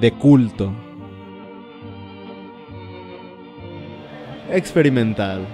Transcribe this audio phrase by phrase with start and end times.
[0.00, 0.72] De culto.
[4.50, 5.46] Experimental.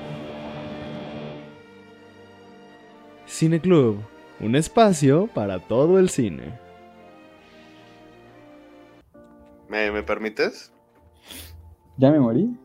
[3.24, 4.00] Cine Club,
[4.38, 6.56] un espacio para todo el cine.
[9.68, 10.72] ¿Me, me permites?
[11.96, 12.56] ¿Ya me morí?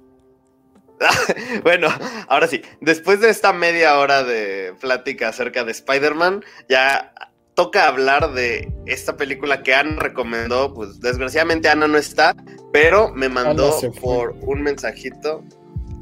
[1.64, 1.88] bueno,
[2.28, 7.12] ahora sí, después de esta media hora de plática acerca de Spider-Man, ya
[7.54, 10.74] toca hablar de esta película que Ana recomendó.
[10.74, 12.36] Pues desgraciadamente Ana no está,
[12.72, 15.44] pero me mandó por un mensajito.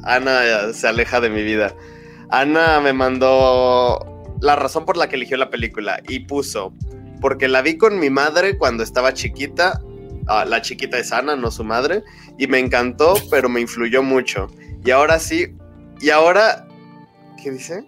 [0.04, 1.76] Ana se aleja de mi vida.
[2.30, 4.00] Ana me mandó
[4.42, 6.74] la razón por la que eligió la película y puso,
[7.20, 9.82] porque la vi con mi madre cuando estaba chiquita.
[10.28, 12.04] Ah, la chiquita es Ana, no su madre,
[12.38, 14.48] y me encantó, pero me influyó mucho.
[14.86, 15.56] Y ahora sí,
[16.02, 16.68] y ahora,
[17.42, 17.84] ¿qué dice?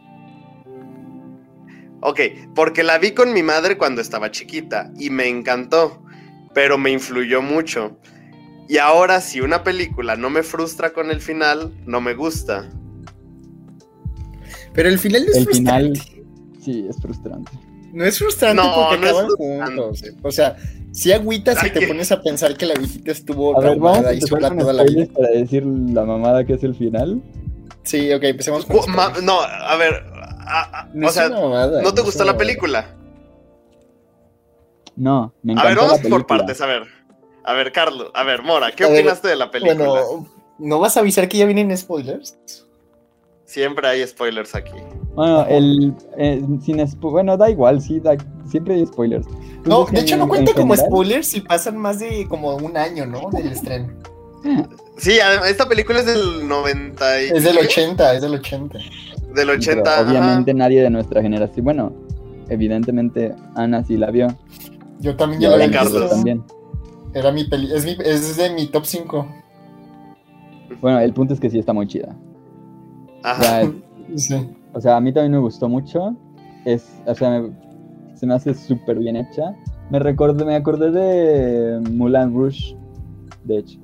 [2.02, 2.20] Ok,
[2.56, 6.02] porque la vi con mi madre cuando estaba chiquita y me encantó,
[6.54, 7.98] pero me influyó mucho.
[8.68, 12.70] Y ahora si una película no me frustra con el final, no me gusta.
[14.74, 16.00] Pero el final es El frustrante.
[16.00, 16.22] final,
[16.64, 17.52] sí, es frustrante.
[17.94, 20.04] No es frustrante No, porque no es acaban juntos.
[20.22, 20.56] O sea,
[20.94, 23.78] si agüitas Ay, y te que- pones a pensar que la viejita estuvo A ver,
[23.78, 25.06] vamos a y sola toda la vida.
[25.14, 27.22] para decir la mamada que es el final.
[27.84, 30.06] Sí, ok, empecemos con ma- no, a ver,
[30.60, 32.96] a- a- No o sea, mamada, ¿no te gustó la película?
[34.96, 36.84] No, me A encantó ver, la vamos por partes, a ver.
[37.44, 39.76] A ver, Carlos, a ver, Mora, ¿qué A ver, opinaste de la película?
[39.90, 40.28] Bueno,
[40.60, 42.38] ¿no vas a avisar que ya vienen spoilers?
[43.46, 44.72] Siempre hay spoilers aquí.
[45.16, 48.16] Bueno, el, eh, sin bueno, da igual, sí, da-
[48.50, 49.26] siempre hay spoilers.
[49.28, 52.56] No, Entonces, de hecho no en cuenta como general, spoilers si pasan más de como
[52.56, 53.30] un año, ¿no?
[53.32, 53.92] Del estreno.
[54.98, 57.26] Sí, además, esta película es del 90 y...
[57.30, 58.80] Es del 80, es del 80.
[59.36, 60.10] Del pero 80, ajá.
[60.10, 61.94] Obviamente nadie de nuestra generación, bueno,
[62.50, 64.28] evidentemente Ana sí la vio.
[65.00, 66.44] Yo también ya la había Carlos también.
[67.14, 69.28] Era mi peli, es, mi, es de mi top 5.
[70.82, 72.16] Bueno, el punto es que sí está muy chida.
[73.24, 73.44] O Ajá.
[73.44, 73.72] sea,
[74.16, 74.36] Sí.
[74.74, 76.16] o sea, a mí también me gustó mucho.
[76.66, 77.52] Es, o sea, me-
[78.16, 79.56] se me hace súper bien hecha.
[79.90, 82.78] Me recordé, me acordé de Mulan Rouge,
[83.44, 83.80] de hecho.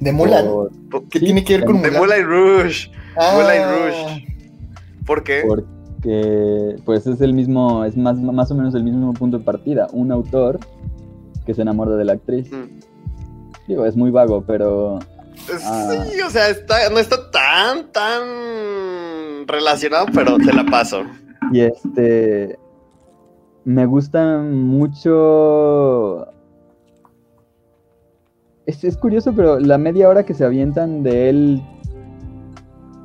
[0.00, 0.44] De Mulan.
[0.90, 2.22] Por- ¿Qué sí, tiene que ver con de De Mulan?
[2.26, 2.90] Moulin Rouge.
[3.16, 4.26] Ah, Moulin Rouge.
[5.06, 5.42] ¿Por qué?
[5.46, 9.88] porque pues es el mismo, es más, más o menos el mismo punto de partida.
[9.92, 10.58] Un autor
[11.46, 12.50] que se enamora de la actriz.
[12.50, 12.80] Mm.
[13.68, 14.98] Digo, es muy vago, pero
[15.62, 16.04] Ah.
[16.10, 21.02] Sí, o sea, está, no está tan, tan relacionado, pero te la paso.
[21.52, 22.58] Y este.
[23.64, 26.26] Me gusta mucho.
[28.66, 31.62] Es, es curioso, pero la media hora que se avientan de él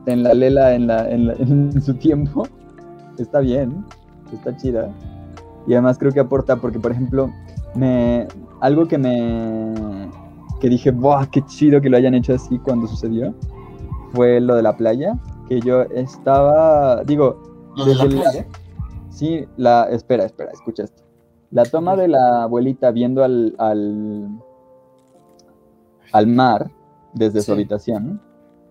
[0.10, 2.48] en la lela en, la, en, la- en su tiempo
[3.18, 3.86] está bien,
[4.34, 4.90] está chida.
[5.68, 7.30] Y además creo que aporta, porque por ejemplo,
[7.76, 8.28] me,
[8.62, 9.74] algo que me.
[10.60, 11.26] que dije, ¡buah!
[11.28, 13.34] ¡Qué chido que lo hayan hecho así cuando sucedió!
[14.14, 15.18] Fue lo de la playa.
[15.48, 17.04] Que yo estaba.
[17.04, 17.42] Digo,
[17.76, 18.48] ¿Lo de la desde el- playa?
[19.10, 19.84] Sí, la.
[19.90, 21.04] Espera, espera, escucha esto.
[21.52, 23.54] La toma de la abuelita viendo al.
[23.58, 24.30] al,
[26.14, 26.72] al mar
[27.14, 27.46] desde Sí.
[27.48, 28.22] su habitación.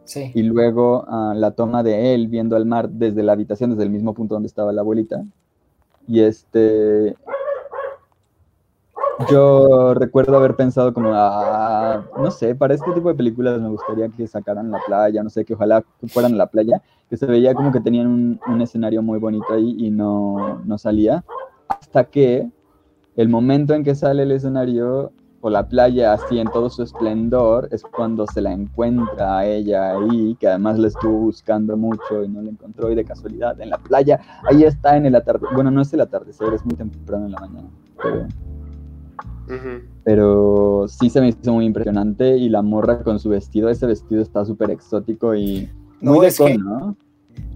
[0.08, 0.32] Sí.
[0.34, 3.90] Y luego ah, la toma de él viendo al mar desde la habitación, desde el
[3.90, 5.22] mismo punto donde estaba la abuelita.
[6.06, 7.14] Y este.
[9.30, 14.08] Yo recuerdo haber pensado como, ah, no sé, para este tipo de películas me gustaría
[14.08, 16.80] que sacaran la playa, no sé, que ojalá fueran a la playa,
[17.10, 20.78] que se veía como que tenían un, un escenario muy bonito ahí y no, no
[20.78, 21.22] salía.
[21.68, 22.48] Hasta que
[23.16, 27.68] el momento en que sale el escenario o la playa así en todo su esplendor
[27.70, 32.28] es cuando se la encuentra a ella ahí, que además la estuvo buscando mucho y
[32.28, 34.18] no la encontró y de casualidad en la playa,
[34.50, 37.40] ahí está en el atardecer, bueno, no es el atardecer, es muy temprano en la
[37.40, 37.68] mañana,
[38.02, 38.26] pero,
[40.04, 44.20] pero sí se me hizo muy impresionante y la morra con su vestido, ese vestido
[44.22, 45.70] está súper exótico y
[46.00, 46.96] No, muy de es que- con, ¿no?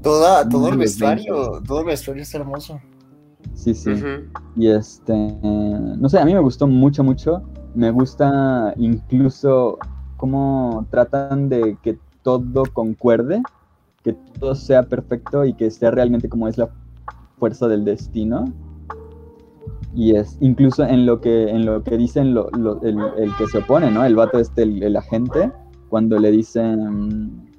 [0.03, 2.81] Toda, todo Muy el vestuario, todo el vestuario es hermoso.
[3.55, 3.93] Sí, sí.
[4.57, 7.43] Y este, no sé, a mí me gustó mucho, mucho.
[7.75, 9.79] Me gusta incluso
[10.17, 13.43] cómo tratan de que todo concuerde,
[14.03, 16.69] que todo sea perfecto y que sea realmente como es la
[17.39, 18.45] fuerza del destino.
[19.95, 22.51] Y es incluso en lo que, en lo que dicen lo-
[22.83, 24.05] el, el que se opone, ¿no?
[24.05, 25.51] El vato este, el, el agente,
[25.89, 27.51] cuando le dicen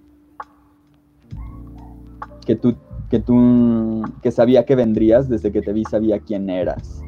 [2.45, 2.75] que tú,
[3.09, 7.01] que tú, que sabía que vendrías desde que te vi, sabía quién eras.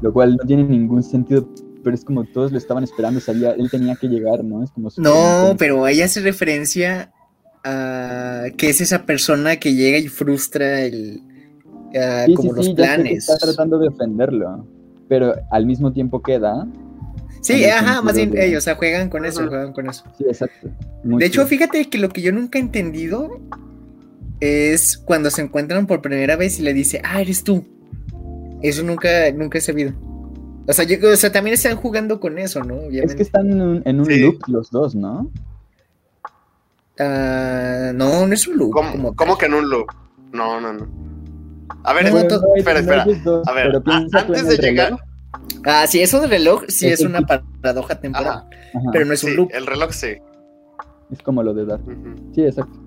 [0.00, 1.46] Lo cual no tiene ningún sentido,
[1.84, 4.64] pero es como todos lo estaban esperando, sabía, él tenía que llegar, ¿no?
[4.64, 7.12] Es como No, pero ella hace referencia
[7.62, 11.20] a que es esa persona que llega y frustra el
[12.26, 13.28] Sí, como sí, los sí, planes.
[13.28, 14.66] está tratando de ofenderlo,
[15.08, 16.66] pero al mismo tiempo queda.
[17.40, 19.48] Sí, ajá, más bien de- ellos, o sea, juegan con eso, Ajá.
[19.50, 20.02] juegan con eso.
[20.18, 20.70] Sí, exacto.
[21.04, 23.28] Muy De hecho, fíjate que lo que yo nunca he entendido
[24.40, 27.64] es cuando se encuentran por primera vez y le dice, ah, eres tú.
[28.62, 29.92] Eso nunca, nunca he sabido.
[30.66, 32.74] O sea, yo, o sea, también están jugando con eso, ¿no?
[32.76, 33.16] Es Obviamente.
[33.16, 34.18] que están en un, en un Sí.
[34.20, 35.30] loop los dos, ¿no?
[36.98, 38.72] Ah, no, no es un loop.
[38.72, 39.86] ¿Cómo, como cómo que en un loop?
[40.32, 40.86] No, no, no.
[41.82, 42.24] A ver, No, es-
[42.56, 43.42] espera, no espera.
[43.46, 43.82] A ver,
[44.12, 44.86] antes de llegar.
[44.86, 45.00] reloj.
[45.66, 48.28] Ah, sí, eso del reloj sí Es es una paradoja temporal.
[48.28, 48.46] Ajá.
[48.74, 49.50] Ajá, Pero no es un sí, loop.
[49.52, 50.16] el reloj sí.
[51.10, 51.82] Es como lo de Dark.
[51.86, 52.32] Ujú.
[52.34, 52.78] Sí, exacto.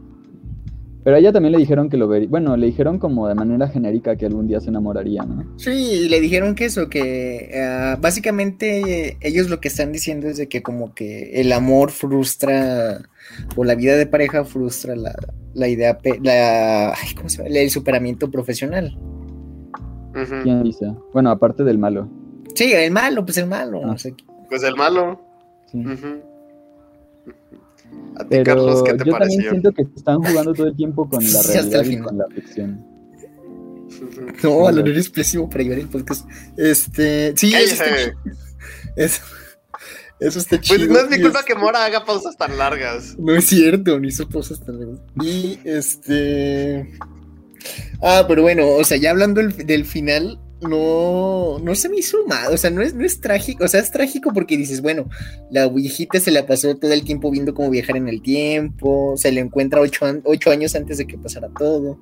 [1.08, 2.28] Pero a ella también le dijeron que lo vería.
[2.28, 5.58] Bueno, le dijeron como de manera genérica que algún día se enamoraría, ¿no?
[5.58, 10.28] Sí, y le dijeron que eso, que ah, básicamente eh, ellos lo que están diciendo
[10.28, 13.04] es de que como que el amor frustra,
[13.56, 15.16] o la vida de pareja frustra la,
[15.54, 17.56] la idea, pe- la, ay, ¿cómo se llama?
[17.56, 18.98] El superamiento profesional.
[20.44, 20.94] ¿Quién dice?
[21.14, 22.10] Bueno, aparte del malo.
[22.54, 23.80] Sí, el malo, pues el malo.
[23.86, 23.92] Ah.
[23.92, 24.12] o sea,
[24.50, 25.22] Pues el malo.
[25.72, 25.78] Sí.
[25.80, 26.22] Ujú.
[28.16, 29.50] A ti, Pero Carlos, ¿qué yo te también pareció?
[29.52, 32.86] siento que están jugando todo el tiempo con la realidad y con la ficción.
[34.44, 34.68] No.
[34.68, 36.28] Alonso eres pésimo para llevar el podcast.
[36.58, 37.86] Este, sí, eso está,
[38.96, 39.22] eso,
[40.20, 40.80] eso está chido.
[40.80, 43.16] Pues no es mi culpa es- que Mora haga pausas tan largas.
[43.18, 45.00] No es cierto, ni hizo cosas tan largas.
[45.24, 46.92] Y este.
[48.02, 52.26] Ah, pero bueno, o sea, ya hablando del, del final, no, no se me hizo
[52.28, 52.54] mal.
[52.54, 53.64] O sea, no es, no es trágico.
[53.64, 55.08] O sea, es trágico porque dices, bueno,
[55.52, 59.14] la viejita se la pasó todo el tiempo viendo cómo viajar en el tiempo.
[59.18, 62.00] Se le encuentra ocho, an- ocho años antes de que pasara todo.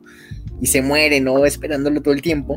[0.62, 1.46] Y se muere, ¿no?
[1.46, 2.56] Esperándolo todo el tiempo.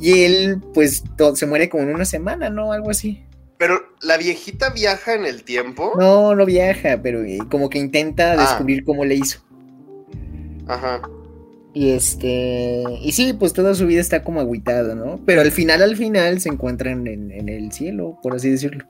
[0.00, 2.72] Y él, pues, to- se muere como en una semana, ¿no?
[2.72, 3.24] Algo así.
[3.58, 5.92] Pero la viejita viaja en el tiempo.
[5.98, 8.36] No, no viaja, pero eh, como que intenta Ah.
[8.36, 9.40] descubrir cómo le hizo.
[10.66, 11.02] Ajá.
[11.72, 12.82] Y este.
[13.02, 15.20] Y sí, pues toda su vida está como agüitada, ¿no?
[15.24, 18.84] Pero al final, al final, se encuentran en, en el cielo, por así decirlo.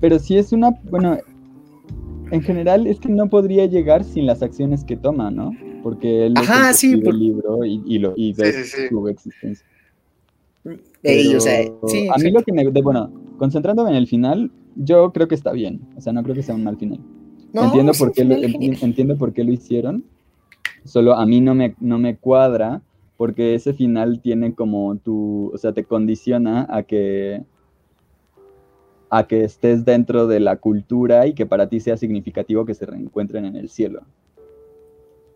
[0.00, 0.70] Pero si es una.
[0.90, 1.18] Bueno,
[2.30, 5.52] en general es que no podría llegar sin las acciones que toma, ¿no?
[5.82, 8.42] Porque él es el Ajá, sí, escribe por- el libro y, y lo, y Sí,
[8.42, 8.88] ve sí, sí.
[8.88, 9.66] su existencia.
[11.02, 12.64] Ey, o sea, Pero sí, a mí lo que me.
[12.70, 15.80] de- bueno, concentrándome en el final, yo creo que está bien.
[15.96, 17.00] O sea, no creo que sea un mal final.
[17.52, 20.04] No, entiendo, por qué lo, entiendo por qué lo hicieron.
[20.84, 22.80] Solo a mí no me, no me cuadra
[23.16, 27.42] porque ese final tiene como tu, o sea, te condiciona a que
[29.10, 32.86] a que estés dentro de la cultura y que para ti sea significativo que se
[32.86, 34.00] reencuentren en el cielo.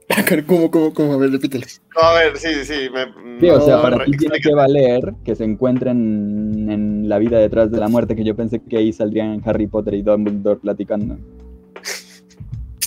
[0.47, 1.13] ¿Cómo, cómo, cómo?
[1.13, 1.67] A ver, repítelo.
[1.95, 2.89] No, a ver, sí, sí.
[2.91, 7.07] Me, Sí, o sea, no, para re- ti tiene que valer que se encuentren en
[7.07, 10.01] la vida detrás de la muerte, que yo pensé que ahí saldrían Harry Potter y
[10.03, 11.19] Dumbledore platicando.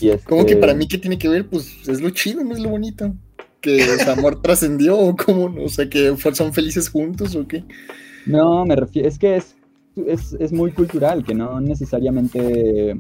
[0.02, 1.48] Y ¿Cómo que este- para mí qué tiene que ver?
[1.48, 3.14] Pues es lo chido, no es lo bonito.
[3.62, 7.64] Que su amor trascendió o cómo, o sea, que son felices juntos o qué.
[8.26, 9.56] No, me refiero, es que es,
[10.08, 12.92] es, es muy cultural, que no necesariamente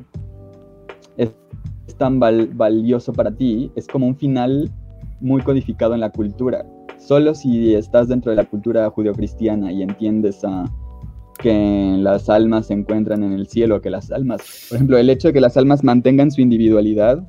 [1.18, 1.30] es,
[1.88, 4.70] es tan val- valioso para ti, es como un final
[5.22, 6.66] muy codificado en la cultura.
[6.98, 10.66] Solo si estás dentro de la cultura judeocristiana y entiendes a
[11.42, 15.30] que las almas se encuentran en el cielo, que las almas, por ejemplo, el hecho
[15.30, 17.24] de que las almas mantengan su individualidad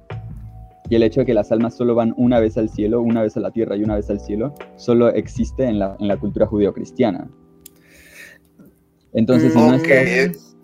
[0.88, 3.36] y el hecho de que las almas solo van una vez al cielo, una vez
[3.36, 6.46] a la tierra y una vez al cielo, solo existe en la, en la cultura
[6.46, 7.30] judeocristiana.
[9.12, 10.54] Entonces, estás...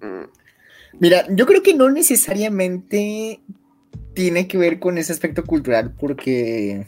[0.00, 0.28] Mm,
[1.00, 3.40] Mira, yo creo que no necesariamente
[4.14, 6.86] tiene que ver con ese aspecto cultural, porque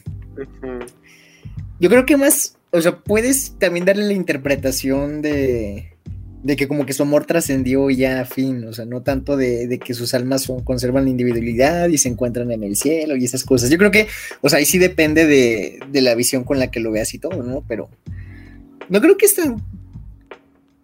[1.79, 5.93] yo creo que más, o sea, puedes también darle la interpretación de,
[6.43, 9.67] de que como que su amor trascendió ya a fin, o sea, no tanto de,
[9.67, 13.25] de que sus almas son- conservan la individualidad y se encuentran en el cielo y
[13.25, 13.69] esas cosas.
[13.69, 14.07] Yo creo que,
[14.41, 17.19] o sea, ahí sí depende de, de la visión con la que lo veas y
[17.19, 17.63] todo, ¿no?
[17.67, 17.89] Pero
[18.89, 19.61] no creo que es tan...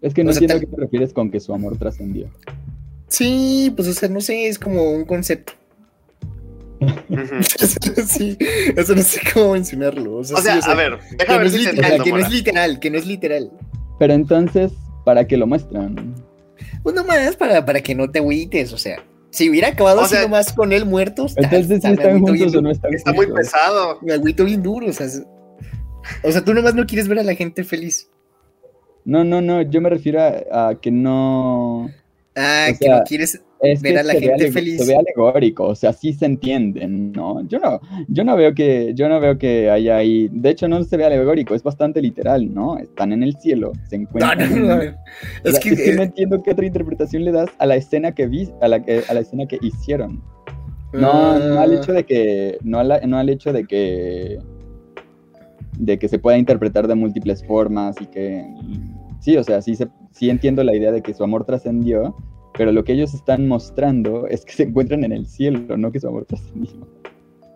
[0.02, 2.30] Es que no O sea, entiendo a qué te refieres con que su amor trascendió.
[3.08, 5.54] Sí, pues, o sea, no sé, es como un concepto.
[8.08, 8.38] Sí,
[8.76, 10.18] eso no sé cómo mencionarlo.
[10.18, 12.12] O sea, O sea, sí, a ver, que déjame no, ver es literal, entiendo, que
[12.12, 13.52] no es literal, que no es literal.
[14.00, 14.72] Pero entonces,
[15.06, 16.16] ¿para qué lo muestran?
[16.84, 20.16] Pues nomás para, para que no te agüites, o sea, si hubiera acabado O así
[20.16, 23.28] nomás con él muerto, está- Entonces, está- están juntos bien o no están Está muy
[23.28, 24.00] pesado.
[24.02, 25.24] Me agüito bien duro, o sea, es-
[26.24, 28.10] O sea, tú nomás no quieres ver a la gente feliz.
[29.04, 31.90] No, no, no, yo me refiero a, a que no...
[32.36, 34.78] Ah, O que sea, no quieres Es ver que a la gente feliz.
[34.78, 37.42] Se ve alegórico, o sea, sí se entienden, ¿no?
[37.48, 40.84] Yo no, yo no veo que, yo no veo que haya ahí, de hecho no
[40.84, 42.78] se ve alegórico, es bastante literal, ¿no?
[42.78, 44.38] Están en el cielo, se No, encuentran.
[44.40, 44.76] no, en- no.
[44.76, 47.76] O Es que, es que no eh, entiendo qué otra interpretación le das a la
[47.76, 50.22] escena que vi, a la, que, a la escena que hicieron.
[50.94, 54.38] No, no al hecho de que, no, al- no al hecho de que,
[55.80, 58.46] de que se pueda interpretar de múltiples formas y que,
[59.20, 62.16] sí, o sea, sí, se, sí entiendo la idea de que su amor trascendió,
[62.58, 66.00] pero lo que ellos están mostrando es que se encuentran en el cielo, no que
[66.00, 66.72] su amor trascendió.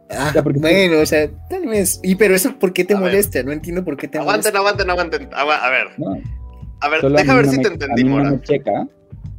[0.10, 2.00] ah, sea, porque- bueno, o sea, tal vez.
[2.04, 3.10] Y pero eso, ¿por qué te A ver.
[3.12, 3.44] molesta?
[3.44, 4.60] No entiendo por qué te Aguanten, molesta.
[4.60, 5.30] aguanten, aguanten.
[5.34, 6.18] Agua- A ver, ¿no?
[6.82, 8.32] a ver, Solo deja ver no si me- te a entendí, no Mora.
[8.32, 8.88] me checa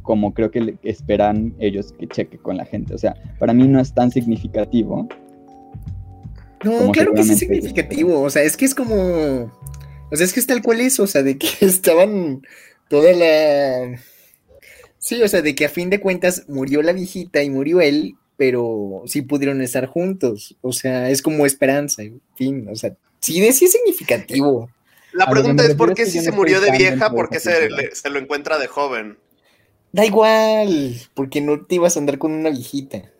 [0.01, 2.93] como creo que esperan ellos que cheque con la gente.
[2.93, 5.07] O sea, para mí no es tan significativo.
[6.63, 8.21] No, claro que sí es significativo.
[8.21, 8.95] O sea, es que es como.
[10.11, 10.99] O sea, es que es tal cual es.
[10.99, 12.41] O sea, de que estaban
[12.89, 13.97] toda la.
[15.03, 18.15] Sí, o sea, de que a fin de cuentas murió la viejita y murió él,
[18.37, 20.55] pero sí pudieron estar juntos.
[20.61, 22.69] O sea, es como esperanza, en fin.
[22.71, 24.69] O sea, sí, de- sí es significativo.
[25.11, 27.37] La pregunta es: ¿por qué si se no murió de vieja, por qué
[27.69, 29.17] le- se lo encuentra de joven?
[29.91, 33.11] Da igual, porque no te ibas a andar con una viejita.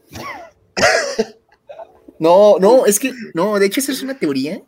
[2.18, 4.64] No, no, es que, no, de hecho esa es una teoría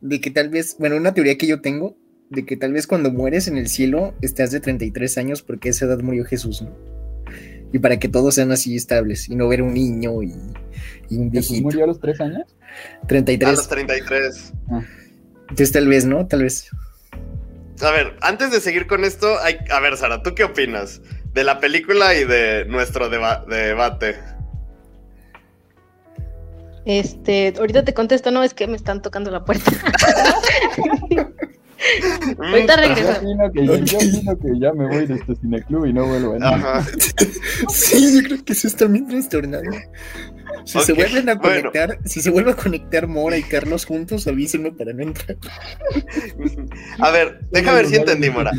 [0.00, 1.94] de que tal vez, bueno, una teoría que yo tengo,
[2.34, 5.70] de que tal vez cuando mueres en el cielo estás de 33 años porque a
[5.70, 6.70] esa edad murió Jesús, ¿no?
[7.72, 10.32] Y para que todos sean así estables y no ver un niño y,
[11.10, 11.62] y un ¿Jesús viejito.
[11.62, 12.44] murió a los tres años?
[13.02, 13.56] A 33.
[13.56, 14.52] los 33.
[15.42, 16.26] Entonces tal vez, ¿no?
[16.26, 16.68] Tal vez.
[17.80, 19.56] A ver, antes de seguir con esto, hay...
[19.70, 21.00] a ver, Sara, ¿tú qué opinas
[21.32, 24.14] de la película y de nuestro deba- debate?
[26.86, 29.70] Este, ahorita te contesto, no, es que me están tocando la puerta.
[32.38, 33.12] ahorita Mm, Yo regreso.
[33.18, 36.34] opino que, yo opino que ya me voy de este cineclub y no vuelvo a
[36.34, 36.54] entrar.
[36.54, 36.86] Ajá.
[37.68, 39.62] Sí, yo creo que eso está bien trastornado.
[40.64, 41.70] Si se vuelven a bueno.
[41.70, 45.36] conectar, si se vuelve a conectar Mora y Carlos juntos, avísenme para no entrar.
[47.00, 48.52] A ver, deja ver si entendí, Mora.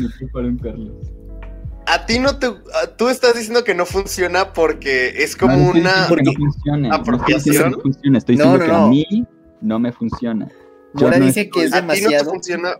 [1.88, 2.46] A ti no te.
[2.46, 6.08] a- Tú estás diciendo que no funciona porque es como No, una.
[6.08, 6.88] diciendo que no funcione.
[6.88, 7.70] No estoy diciendo que apropiación.
[7.72, 8.86] no funcione, estoy No, diciendo no, que no.
[8.86, 9.26] a mí
[9.62, 10.48] no me funciona.
[10.94, 12.30] Mora no dice que es A ti no te demasiado.
[12.30, 12.74] funciona.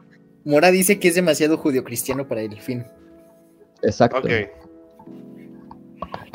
[0.46, 2.86] Mora dice que es demasiado judio-cristiano para él, fin.
[3.82, 4.18] Exacto.
[4.18, 4.30] Ok.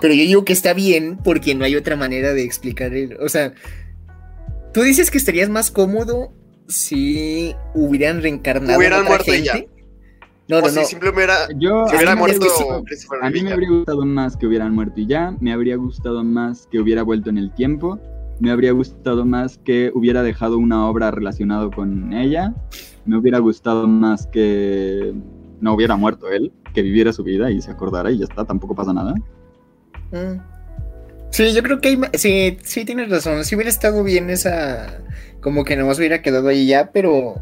[0.02, 3.18] Pero yo digo que está bien porque no hay otra manera de explicar el.
[3.22, 3.54] O sea,
[4.74, 6.34] tú dices que estarías más cómodo
[6.68, 8.74] si hubieran reencarnado.
[8.74, 9.70] en Hubieran otra muerto y gente.
[10.50, 10.84] No, o no, si no.
[10.84, 12.48] simplemente hubiera, Yo, si hubiera muerto
[13.22, 16.68] A mí me habría gustado más que hubieran muerto y ya, me habría gustado más
[16.70, 17.98] que hubiera vuelto en el tiempo,
[18.42, 22.54] me habría gustado más que hubiera dejado una obra relacionada con ella,
[23.06, 25.14] me hubiera gustado más que
[25.60, 28.76] no hubiera muerto él, que viviera su vida y se acordara y ya está, tampoco
[28.76, 29.14] pasa nada.
[30.12, 30.40] Mm.
[31.30, 33.46] Sí, yo creo que hay sí, sí tienes razón.
[33.46, 35.02] Si hubiera estado bien esa,
[35.40, 37.36] como que nomás hubiera quedado ahí ya, pero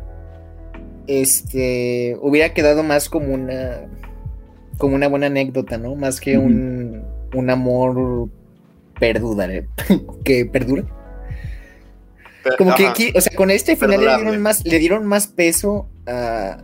[1.07, 3.87] este hubiera quedado más como una,
[4.77, 5.95] como una buena anécdota, ¿no?
[5.95, 8.29] Más que un, un amor
[8.99, 9.47] perdura,
[10.23, 10.83] que perdura.
[12.57, 12.91] Como que ajá.
[12.91, 16.61] aquí, o sea, con este final le dieron más, le dieron más peso a-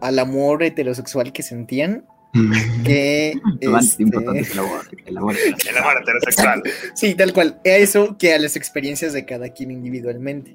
[0.00, 2.04] al amor heterosexual que sentían
[2.84, 3.32] que
[3.66, 5.36] Más este, importante que el amor, el amor.
[5.70, 6.62] El amor heterosexual.
[6.94, 7.60] Sí, tal cual.
[7.64, 10.54] A eso que a las experiencias de cada quien individualmente.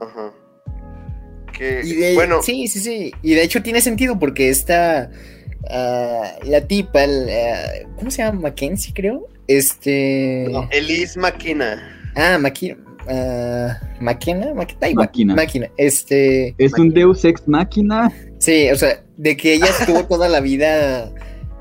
[0.00, 0.32] Ajá.
[1.56, 3.12] Que, Y de, bueno, sí, sí, sí.
[3.22, 5.10] Y de hecho tiene sentido porque esta,
[5.70, 8.40] ah, la tipa, el, ah, ¿cómo se llama?
[8.40, 9.28] Mackenzie, creo.
[9.46, 10.46] Este...
[10.50, 12.10] no, Elise Maquina.
[12.16, 15.34] Ah, Maqui, ah, Maquina, Da igual, Máquina.
[15.34, 15.68] Máquina.
[15.76, 16.54] Este...
[16.58, 18.12] Es un Deus Ex Máquina.
[18.38, 21.12] Sí, o sea, de que ella estuvo toda la vida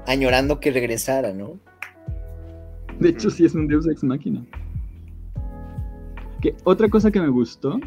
[0.05, 1.59] añorando que regresara, ¿no?
[2.99, 4.45] De hecho, sí es un Deus Ex Máquina.
[6.41, 7.79] Que otra cosa que me gustó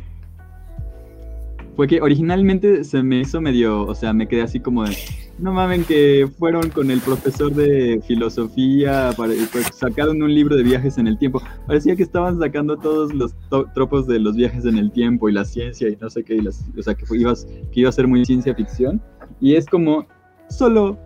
[1.77, 4.97] fue que originalmente se me hizo medio, o sea, me quedé así como de,
[5.39, 10.57] no mamen que fueron con el profesor de filosofía, para, y pues sacaron un libro
[10.57, 11.43] de viajes en el tiempo.
[11.67, 15.33] Parecía que estaban sacando todos los to- tropos de los viajes en el tiempo y
[15.33, 17.89] la ciencia y no sé qué, y las- o sea, que, fue- ibas- que iba
[17.89, 19.03] a ser muy ciencia ficción.
[19.41, 20.07] Y es como,
[20.49, 20.99] solo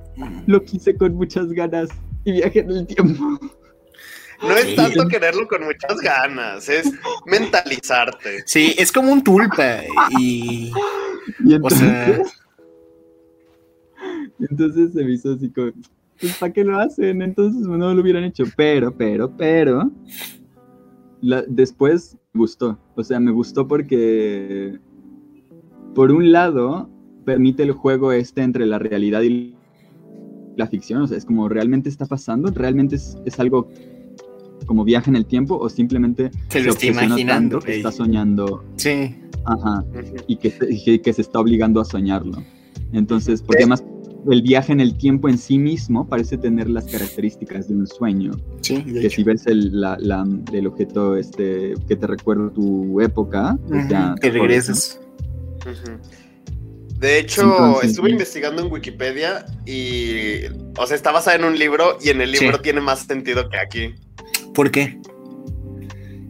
[0.47, 1.89] lo quise con muchas ganas
[2.25, 3.39] y viajé en el tiempo.
[4.43, 6.91] No es tanto quererlo con muchas ganas, es
[7.27, 8.43] mentalizarte.
[8.47, 9.81] Sí, es como un tulpa
[10.19, 10.73] y...
[11.45, 12.23] Y O entonces, sea,
[14.49, 15.73] entonces se me hizo así como,
[16.21, 17.23] pues ¿para qué lo hacen?
[17.23, 18.45] Entonces no lo hubieran hecho.
[18.57, 19.91] Pero, pero, pero,
[21.21, 22.79] la- después me gustó.
[22.95, 24.79] O sea, me gustó porque
[25.95, 26.89] por un lado,
[27.25, 29.55] permite el juego este entre la realidad y
[30.57, 33.69] la ficción, o sea, es como realmente está pasando, realmente es, es algo
[34.67, 37.91] como viaje en el tiempo o simplemente Se lo está obsesiona imaginando, tanto que está
[37.93, 39.15] soñando, Sí.
[39.45, 39.85] ajá,
[40.27, 42.43] y que, se- y que, que se está obligando a soñarlo.
[42.93, 43.85] Entonces, porque además
[44.31, 48.33] el viaje en el tiempo en sí mismo parece tener las características de un sueño,
[48.61, 49.17] Sí, de que hecho.
[49.17, 53.57] si ves el, la- la- el objeto este que te recuerda tu época,
[53.89, 55.00] ya Ujú, Te regresas.
[56.99, 58.12] De hecho, Entonces, estuve sí.
[58.12, 60.45] investigando en Wikipedia y,
[60.77, 62.62] o sea, está basada en un libro y en el libro Sí.
[62.62, 63.95] tiene más sentido que aquí.
[64.53, 64.99] ¿Por qué?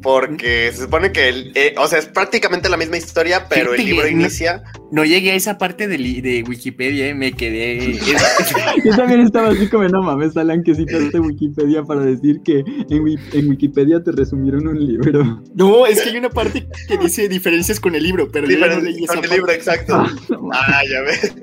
[0.01, 3.85] Porque se supone que, el, eh, o sea, es prácticamente la misma historia, pero el
[3.85, 4.63] libro inicia.
[4.93, 7.95] No llegué a esa parte de, Wikipedia, eh, me quedé.
[8.85, 13.03] Yo también estaba así como, no mames, Alan, que citaste Wikipedia para decir que en,
[13.03, 15.43] Wi- en Wikipedia te resumieron un libro.
[15.55, 18.67] no, es que hay una parte que dice diferencias con el libro, pero yo ya
[18.67, 19.95] no diferente leí esa con el libro, exacto.
[19.95, 21.35] Ah, no Ah, ya ves.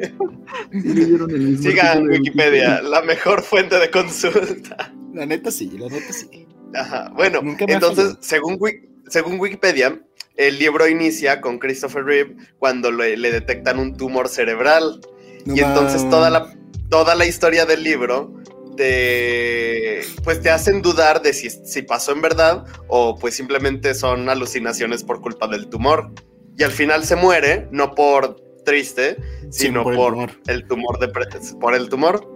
[0.71, 4.93] sí leyeron el mismo Sigan Wikipedia, la mejor fuente de consulta.
[5.13, 6.47] La neta sí, la neta sí.
[6.75, 7.11] Ajá.
[7.15, 8.59] Bueno, entonces, según,
[9.07, 9.99] según Wikipedia,
[10.37, 15.01] el libro inicia con Christopher Reeve cuando le, le detectan un tumor cerebral.
[15.45, 16.53] No y entonces toda la,
[16.89, 18.33] toda la historia del libro
[18.75, 24.29] te, pues te hacen dudar de si, si pasó en verdad o pues simplemente son
[24.29, 26.11] alucinaciones por culpa del tumor.
[26.57, 29.17] Y al final se muere, no por triste,
[29.51, 30.31] sino por por, el tumor.
[30.47, 31.27] el tumor de pre-
[31.59, 32.27] por el tumor.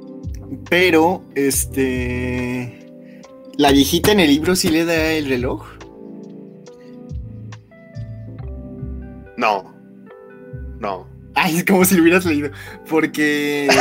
[0.70, 2.92] Pero, este.
[3.58, 5.66] La viejita en el libro sí le da el reloj.
[9.42, 9.76] No.
[10.80, 11.08] No.
[11.36, 12.52] Ay, es como si lo hubieras leído.
[12.90, 13.68] Porque.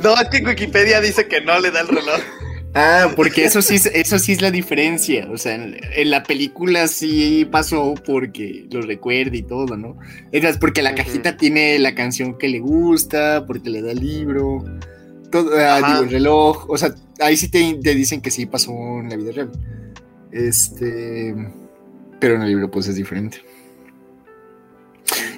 [0.00, 2.20] No, es que en Wikipedia dice que no le da el reloj.
[2.72, 5.28] Ah, porque eso sí, es- eso sí es la diferencia.
[5.30, 9.98] O sea, en, en la película sí pasó porque lo recuerda y todo, ¿no?
[10.30, 14.64] Es porque la cajita tiene la canción que le gusta, porque le da el libro,
[15.32, 16.70] todo, ah, digo, el reloj.
[16.70, 19.50] O sea, ahí sí te, te dicen que sí pasó en la vida real.
[20.30, 21.34] Este.
[22.20, 23.38] Pero en el libro, pues es diferente.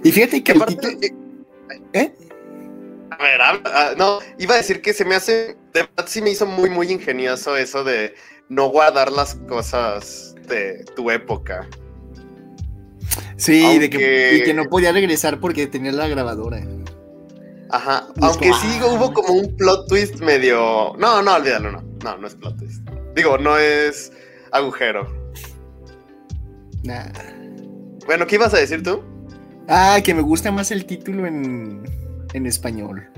[0.04, 1.14] Y fíjate que aparte, eh,
[1.94, 2.14] ¿Eh?
[3.10, 6.20] A ver, habla- ah, no, iba a decir que se me hace, de verdad sí
[6.20, 8.14] me hizo muy, muy ingenioso eso de
[8.48, 11.66] no guardar las cosas de tu época.
[13.36, 16.60] Sí, de que, y que no podía regresar porque tenía la grabadora.
[17.70, 18.86] Ajá, aunque sí "Ah".
[18.86, 20.94] hubo como un plot twist medio...
[20.98, 21.82] No, no, olvídalo, no.
[22.04, 22.86] No, no es plot twist.
[23.16, 24.12] Digo, no es
[24.52, 25.08] agujero.
[26.84, 27.06] Nah.
[28.06, 29.02] Bueno, ¿qué ibas a decir tú?
[29.68, 31.82] Ah, que me gusta más el título en,
[32.32, 33.08] en español.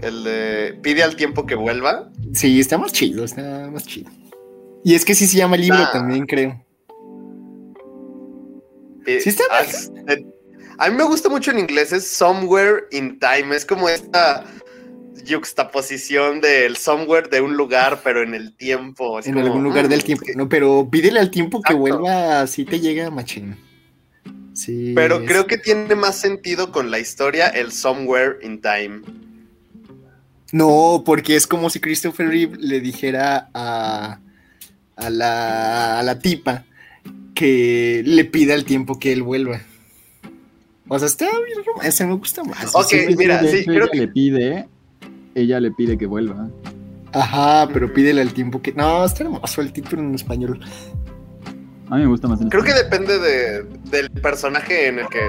[0.00, 2.10] El de pide al tiempo que vuelva.
[2.32, 4.10] Sí, está más chido, está más chido.
[4.84, 6.62] Y es que sí se llama libro también, creo.
[9.06, 10.24] Eh, Sí está ah, es- eh,
[10.78, 13.56] A mí me gusta mucho en inglés, es Somewhere in Time.
[13.56, 14.44] Es como esta
[15.28, 19.18] juxtaposición del somewhere de un lugar, pero en el tiempo.
[19.18, 20.26] Es en como, algún lugar mm, del tiempo.
[20.36, 23.56] No, pero pídele al tiempo que vuelva, así te llega machín.
[24.56, 24.92] Sí.
[24.94, 29.02] Pero es- creo que tiene más sentido con la historia el Somewhere in Time.
[30.52, 34.20] No, porque es como si Christopher Reeve le dijera a,
[34.96, 36.64] a, la, a la tipa
[37.34, 39.60] que le pida el tiempo que él vuelva.
[40.88, 42.74] O sea, está bien ese me gusta más.
[42.74, 44.68] Ok, Sí, mira, sí, hecho, creo ella que- le pide,
[45.34, 46.48] ella le pide que vuelva.
[47.12, 48.72] Ajá, pero pídele al tiempo que.
[48.72, 50.60] No, está hermoso el título en español.
[51.88, 55.20] A mí me gusta más en Creo que depende de, del personaje en el que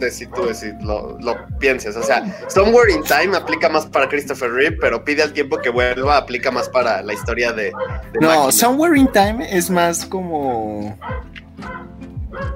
[0.00, 1.96] de si tú de si lo, lo pienses.
[1.96, 5.70] O sea, Somewhere in Time aplica más para Christopher Reeve, pero pide al tiempo que
[5.70, 7.64] vuelva aplica más para la historia de.
[7.64, 7.72] de
[8.20, 8.52] No, Máquina.
[8.52, 10.98] Somewhere in Time es más como.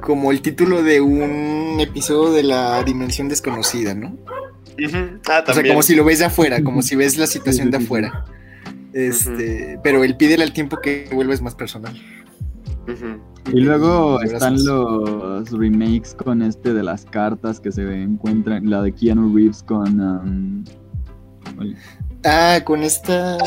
[0.00, 4.16] Como el título de un episodio de la dimensión desconocida, ¿no?
[5.28, 7.78] Ah, O sea, como si lo ves de afuera, como si ves la situación de
[7.78, 8.24] afuera.
[8.92, 11.94] Este, pero el pídele al tiempo que vuelva es más personal.
[12.88, 13.20] Ujú.
[13.52, 14.32] Y luego Gracias.
[14.42, 19.62] están los remakes con este de las cartas que se encuentran, la de Keanu Reeves
[19.62, 20.00] con...
[20.00, 20.64] um,
[22.24, 23.38] Ah, con esta.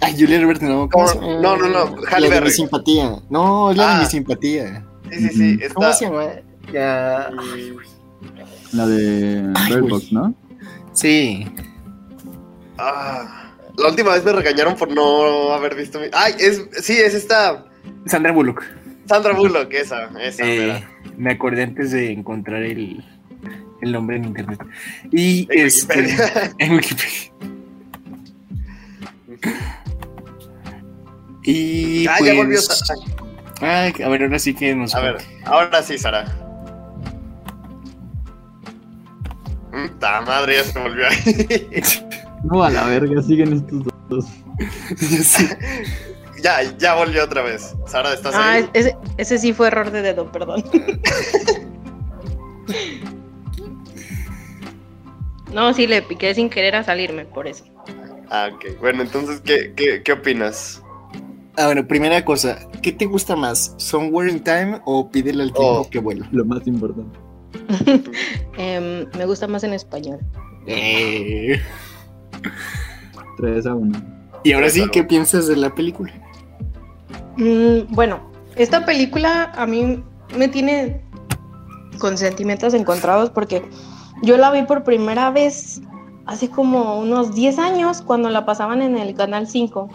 [0.00, 0.88] Ay, Julia Roberts, no.
[0.90, 1.40] ¿cómo No, se llama?
[1.40, 2.50] no, no, no, La Halle de mi Berry.
[2.50, 3.22] simpatía.
[3.30, 3.98] No, es la de Ah.
[4.00, 4.84] mi simpatía.
[5.12, 5.58] Sí, sí, sí.
[5.72, 5.92] ¿Cómo Está...
[5.92, 6.24] se llama?
[6.72, 7.30] Ya.
[8.72, 9.88] la de Bird.
[9.88, 10.34] Box, ¿no?
[10.94, 11.46] Sí.
[12.78, 16.06] Ah, la última vez me regañaron por no haber visto mi.
[16.12, 17.66] Ay, es, sí, es esta.
[18.06, 18.64] Sandra Bullock.
[19.08, 20.42] Sandra Bullock, esa, esa.
[20.44, 20.84] Eh,
[21.16, 23.04] me acordé antes de encontrar el,
[23.82, 24.60] el nombre en internet.
[25.12, 26.00] Y En este.
[26.00, 26.52] Wikipedia.
[26.58, 27.32] En Wikipedia.
[31.44, 32.06] Y.
[32.06, 32.60] Ah, pues, ya volvió.
[32.60, 32.94] Sa-
[33.60, 34.94] Ay, a ver, ahora sí que nos.
[34.94, 36.24] A ver, ahora sí, Sara.
[40.00, 41.82] Ta madre, ya se volvió ahí.
[42.44, 44.26] No, a la verga, siguen estos dos.
[44.98, 45.48] Sí.
[46.42, 47.74] ya, ya volvió otra vez.
[47.86, 48.68] Sara, ¿estás Ah, ahí?
[48.74, 50.64] ese, ese sí fue error de dedo, perdón.
[55.52, 57.64] No, sí, le piqué sin querer a salirme, por eso.
[58.30, 58.78] Ah, ok.
[58.80, 60.82] Bueno, entonces, ¿qué, qué, qué opinas?
[61.56, 63.74] Ah, bueno, primera cosa, ¿qué te gusta más?
[63.78, 65.88] ¿Somewhere in Time o Pídele al tiempo Oh.
[65.88, 66.28] que vuela?
[66.32, 67.18] Lo más importante.
[68.58, 70.18] Em, me gusta más en español.
[70.66, 71.58] Eh,
[73.38, 73.98] 3 a 1.
[74.44, 74.84] Y ahora sí.
[74.92, 76.12] ¿qué piensas de la película?
[77.36, 78.20] Mm, bueno,
[78.56, 80.02] esta película a mí
[80.36, 81.02] me tiene
[81.98, 83.62] con sentimientos encontrados porque
[84.22, 85.80] yo la vi por primera vez
[86.26, 89.88] hace como unos 10 años cuando la pasaban en el Canal 5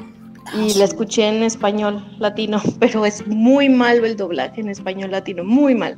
[0.56, 5.44] y la escuché en español latino, pero es muy malo el doblaje en español latino,
[5.44, 5.98] muy mal.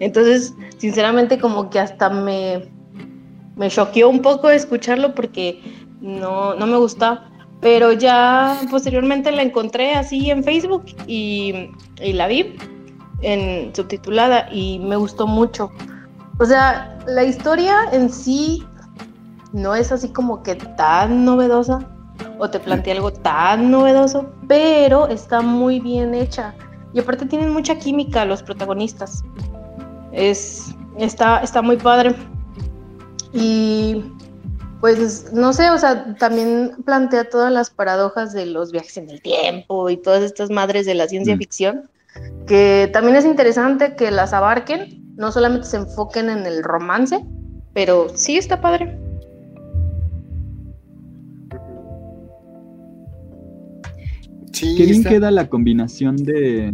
[0.00, 2.68] Entonces, sinceramente como que hasta me,
[3.56, 5.60] me choqueó un poco escucharlo porque
[6.00, 7.28] no, no me gusta.
[7.62, 12.56] Pero ya posteriormente la encontré así en Facebook y, la vi
[13.22, 15.70] en subtitulada y me gustó mucho.
[16.40, 18.64] O sea, la historia en sí
[19.52, 21.78] no es así como que tan novedosa
[22.40, 26.54] o te plantea algo tan novedoso, pero está muy bien hecha.
[26.92, 29.22] Y aparte tienen mucha química los protagonistas.
[30.10, 32.16] Es, está, está muy padre.
[33.32, 34.02] Y
[34.82, 39.22] pues no sé, o sea, también plantea todas las paradojas de los viajes en el
[39.22, 41.38] tiempo y todas estas madres de la ciencia Mm.
[41.38, 41.88] ficción,
[42.48, 47.24] que también es interesante que las abarquen, no solamente se enfoquen en el romance,
[47.72, 48.98] pero sí está padre.
[54.52, 56.72] Sí, Qué bien está- queda la combinación de,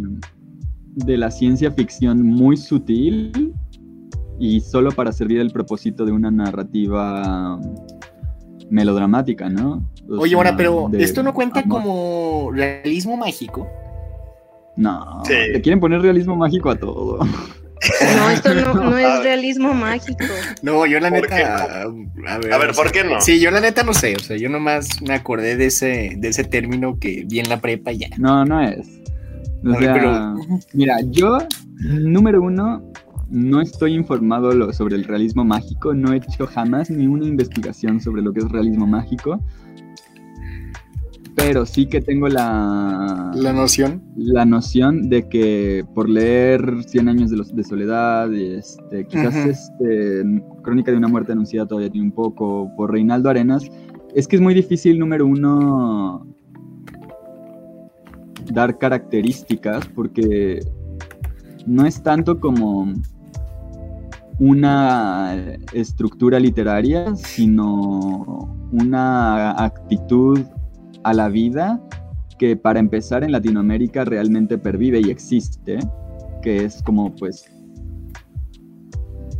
[0.95, 3.53] de la ciencia ficción muy sutil
[4.39, 7.59] y solo para servir el propósito de una narrativa
[8.69, 9.83] melodramática, ¿no?
[10.09, 11.81] O Oye, sea, ahora, pero de esto no cuenta amor.
[11.81, 13.67] como realismo mágico.
[14.75, 15.33] No, Sí.
[15.51, 17.19] le quieren poner realismo mágico a todo.
[17.23, 20.23] No, esto no, es realismo mágico.
[20.61, 21.81] No, yo la ¿Por neta.
[21.83, 23.19] A ver, A ver, ¿por qué no?
[23.21, 24.15] Sí, yo la neta no sé.
[24.15, 27.59] O sea, yo nomás me acordé de ese, de ese término que vi en la
[27.61, 28.09] prepa y ya.
[28.17, 28.85] No, no es.
[29.65, 30.35] O A ver, sea, pero-
[30.73, 31.37] mira, yo,
[31.79, 32.83] número uno,
[33.29, 37.99] no estoy informado lo- sobre el realismo mágico, no he hecho jamás ni una investigación
[38.01, 39.39] sobre lo que es realismo mágico,
[41.35, 44.01] pero sí que tengo la, La noción.
[44.15, 49.35] la noción de que por leer Cien años de, los, de soledad, y este, quizás
[49.35, 50.23] este,
[50.63, 53.63] Crónica de una muerte anunciada todavía tiene un poco, por Reinaldo Arenas,
[54.15, 56.25] es que es muy difícil, número uno,
[58.51, 60.59] dar características porque
[61.67, 62.91] no es tanto como
[64.39, 65.35] una
[65.73, 70.39] estructura literaria, sino una actitud
[71.03, 71.81] a la vida
[72.37, 75.79] que para empezar en Latinoamérica realmente pervive y existe,
[76.41, 77.51] que es como pues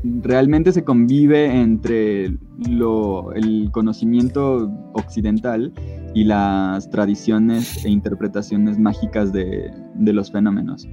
[0.03, 2.37] realmente se convive entre
[2.69, 5.73] lo, el conocimiento occidental
[6.13, 10.87] y las tradiciones e interpretaciones mágicas de, de los fenómenos.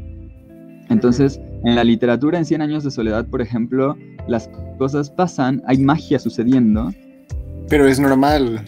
[0.89, 3.97] Entonces, en la literatura en 100 años de soledad, por ejemplo,
[4.29, 6.93] las cosas pasan, hay magia sucediendo,
[7.69, 8.61] Pero es normal.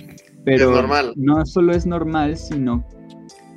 [0.45, 1.13] pero Es normal.
[1.17, 2.85] no solo es normal, sino,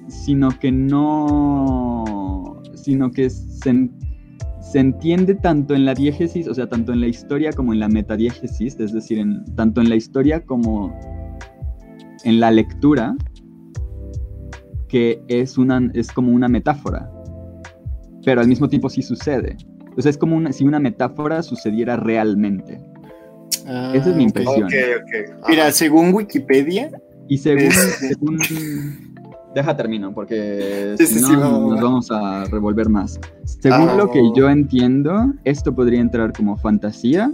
[0.08, 3.92] sino que no, sino que se, en-
[4.62, 7.90] se entiende tanto en la diégesis, o sea, tanto en la historia como en la
[7.90, 10.94] metadiégesis, es decir, en, tanto en la historia como
[12.24, 13.16] en la lectura,
[14.88, 17.11] que es, una, es como una metáfora,
[18.26, 19.58] pero al mismo tiempo sí sucede.
[19.98, 22.80] O sea, es como una, si una metáfora sucediera realmente.
[23.68, 24.64] Ah, Esa es mi impresión.
[24.64, 25.32] Ok, ok.
[25.40, 25.46] Ajá.
[25.50, 26.90] Mira, según Wikipedia,
[27.28, 28.10] Y según, Este.
[28.10, 28.40] según-
[29.56, 31.82] Deja termino, porque Sí, si sí, no sí, va, va, nos va.
[31.84, 33.20] vamos a revolver más.
[33.44, 33.96] Según Ah.
[33.98, 37.32] lo que yo entiendo, esto podría entrar como fantasía.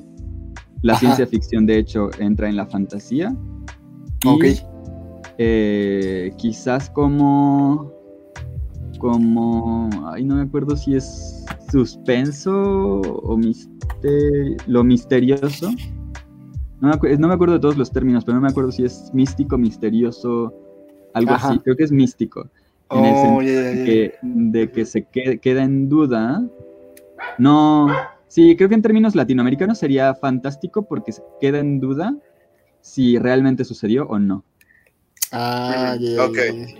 [0.81, 0.99] La Ajá.
[0.99, 3.35] ciencia ficción, de hecho, entra en la fantasía.
[4.23, 4.45] Y ok.
[5.37, 7.91] eh, quizás como...
[8.99, 9.89] Como...
[10.11, 15.71] Ay, no me acuerdo si es suspenso o mister- lo misterioso.
[16.79, 18.83] No me, acu- no me acuerdo de todos los términos, pero no me acuerdo si
[18.85, 20.53] es místico, misterioso,
[21.13, 21.49] algo Ajá.
[21.49, 21.59] así.
[21.59, 22.49] Creo que es místico.
[22.89, 26.43] En el Oh, sentido de que, de que se que- queda en duda.
[27.37, 27.87] No,
[28.27, 32.15] sí, creo que en términos latinoamericanos sería fantástico porque se queda en duda
[32.81, 34.43] si realmente sucedió o no.
[35.31, 35.95] Ah.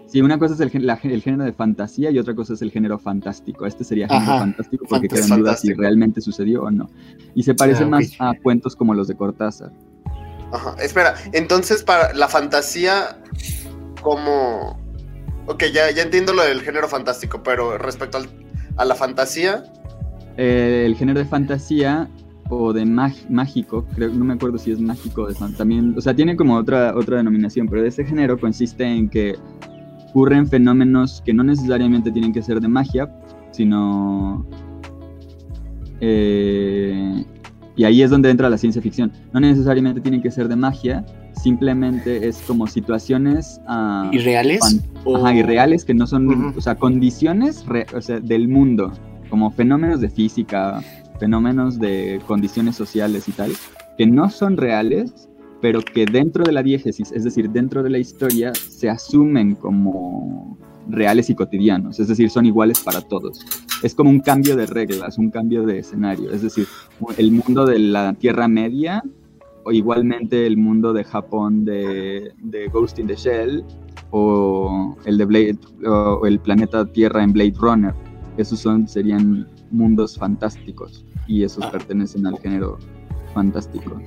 [0.07, 2.71] Sí, una cosa es el, la- el género de fantasía y otra cosa es el
[2.71, 3.65] género fantástico.
[3.65, 6.89] Este sería género Ajá, fantástico porque fantas- queda en duda si realmente sucedió o no.
[7.36, 9.71] Y se parece Ah, más a cuentos como los de Cortázar.
[10.53, 10.75] Ajá.
[10.81, 13.17] Espera, entonces para la fantasía,
[14.01, 14.79] ¿cómo?
[15.47, 18.29] Ok, ya, ya entiendo lo del género fantástico, pero respecto al-
[18.77, 19.63] a la fantasía,
[20.38, 22.07] Eh, el género de fantasía
[22.49, 26.13] o de mágico, creo, no me acuerdo si es mágico o de también, o sea,
[26.15, 29.36] tiene como otra, otra denominación, pero ese género consiste en que
[30.10, 33.10] ocurren fenómenos que no necesariamente tienen que ser de magia,
[33.51, 34.45] sino...
[36.01, 37.23] eh,
[37.75, 39.12] y ahí es donde entra la ciencia ficción.
[39.33, 43.62] No necesariamente tienen que ser de magia, simplemente es como situaciones...
[43.67, 44.81] ah, ¿Irreales?
[45.03, 48.91] O- Ajá, irreales que no son, o sea, condiciones re- o sea, del mundo,
[49.29, 50.81] como fenómenos de física,
[51.19, 53.51] fenómenos de condiciones sociales y tal,
[53.97, 55.27] que no son reales,
[55.62, 60.58] pero que dentro de la diégesis, es decir, dentro de la historia, se asumen como
[60.89, 63.45] reales y cotidianos, es decir, son iguales para todos.
[63.84, 66.67] Es como un cambio de reglas, un cambio de escenario, es decir,
[67.17, 69.03] el mundo de la Tierra Media,
[69.63, 73.65] o igualmente el mundo de Japón de, de Ghost in the Shell,
[74.12, 77.93] o el de Blade, o el planeta Tierra en Blade Runner.
[78.38, 81.71] Esos son, serían mundos fantásticos y esos Ah.
[81.71, 82.77] pertenecen al género
[83.33, 84.01] fantástico.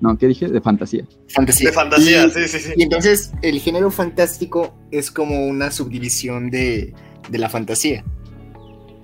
[0.00, 0.48] No, ¿qué dije?
[0.48, 1.04] De fantasía.
[1.28, 1.70] Fantasía.
[1.70, 2.72] de fantasía, Y- sí, sí, sí.
[2.76, 6.94] Y entonces el género fantástico es como una subdivisión de,
[7.28, 8.04] de la fantasía.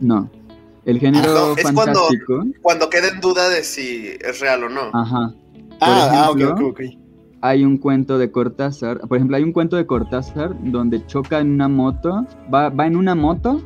[0.01, 0.31] No.
[0.85, 2.45] El género Ah, no, es cuando- fantástico.
[2.63, 4.83] Cuando queda en duda de si es real o no.
[4.93, 5.35] Ajá.
[5.81, 6.81] Ah, ah, ok, ok, ok.
[7.41, 11.51] hay un cuento de Cortázar, por ejemplo, hay un cuento de Cortázar donde choca en
[11.53, 13.61] una moto, va, va en una moto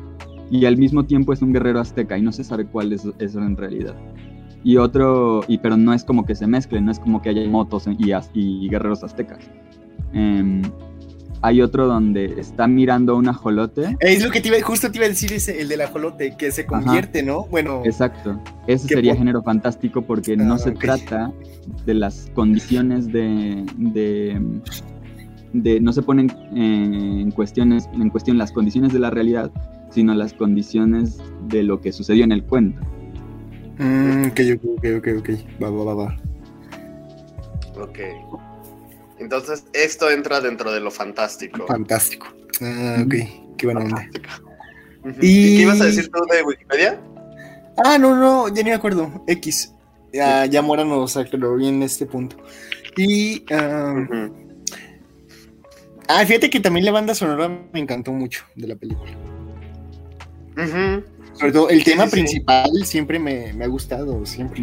[0.51, 3.39] y al mismo tiempo es un guerrero azteca y no se sabe cuál es eso
[3.41, 3.95] en realidad.
[4.63, 7.47] Y otro, y, pero no es como que se mezclen, no es como que haya
[7.49, 9.39] motos y, y guerreros aztecas.
[10.13, 10.61] Em,
[11.41, 13.95] hay otro donde está mirando un ajolote.
[14.01, 16.51] Es lo que te iba, justo te iba a decir ese, el del ajolote, que
[16.51, 17.45] se convierte, ¿no?
[17.45, 18.37] Bueno, Exacto.
[18.67, 21.31] Ese ¿Qué sería género fantástico porque Ah, no se trata
[21.85, 24.41] de las condiciones de, de,
[25.53, 29.49] de- no se ponen eh, en cuestiones en cuestión las condiciones de la realidad,
[29.91, 32.81] sino las condiciones de lo que sucedió en el cuento.
[33.77, 35.29] mm, ok, ok, ok, ok, ok.
[35.61, 36.17] Va, va, va, va.
[37.81, 37.99] Ok.
[39.19, 41.65] Entonces, esto entra dentro de lo fantástico.
[41.67, 42.27] Fantástico.
[42.61, 43.13] Ah, ok,
[43.57, 44.07] qué buena onda.
[45.21, 47.01] Y- ¿Y qué ibas a decir tú de Wikipedia?
[47.83, 49.23] Ah, no, no, ya ni me acuerdo.
[49.27, 49.73] X.
[50.11, 52.35] Ya, ya Mora nos aclaró bien este punto.
[52.97, 53.45] Y.
[53.51, 53.95] ah,
[56.25, 59.11] fíjate que también la banda sonora me encantó mucho de la película.
[61.33, 62.15] Sobre todo el tema sí, sí.
[62.15, 64.61] principal siempre me, me ha gustado, siempre.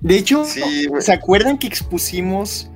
[0.00, 0.44] De hecho.
[0.44, 2.70] ¿se acuerdan que expusimos,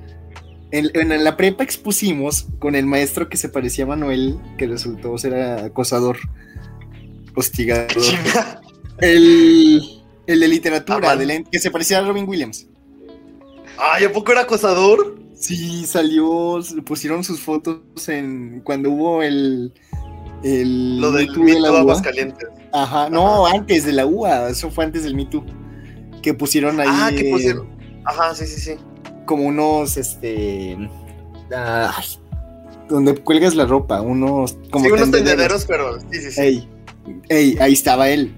[0.71, 5.17] en, en la prepa expusimos con el maestro que se parecía a Manuel, que resultó
[5.17, 6.17] ser acosador,
[7.35, 8.03] hostigador?
[8.99, 9.81] El,
[10.27, 12.67] el de literatura, Ah, que se parecía a Robin Williams.
[13.77, 15.19] Ay, ¿a poco era acosador?
[15.33, 19.73] Sí, salió, pusieron sus fotos en cuando hubo el...
[20.43, 21.79] el Lo del Me de la de UA.
[21.81, 22.49] Aguascalientes.
[22.71, 25.43] Ajá, no, antes de la UA, eso fue antes del Me Too.
[26.21, 27.67] Que pusieron ahí Ah, que eh, pusieron.
[28.05, 28.71] Ajá, sí, sí, sí.
[29.25, 30.77] como unos, este...
[31.55, 32.05] ay,
[32.89, 34.57] donde cuelgas la ropa, unos...
[34.69, 35.65] Como sí, unos tendederos.
[35.65, 36.41] pero sí, sí, sí.
[36.41, 36.69] Ey,
[37.29, 38.35] ey, ahí estaba él.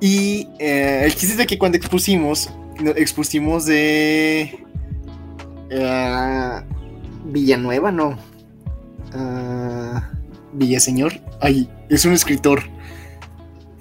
[0.00, 2.50] Y eh, el chiste es de que cuando expusimos,
[2.96, 4.58] expusimos de
[5.70, 6.60] eh,
[7.26, 8.16] Villanueva, no.
[9.12, 9.49] Ah,
[10.52, 11.12] Villaseñor.
[11.40, 12.62] Ay, es un escritor.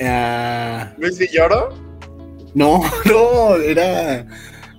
[0.02, 1.76] Ah, ¿Luis Villoro?
[2.54, 4.26] no, no, era.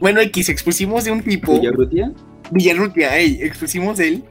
[0.01, 1.59] Bueno, X, expusimos de un tipo.
[1.59, 2.13] ¿Villarrutia?
[2.51, 4.25] Villarrutia, ey, expusimos de él.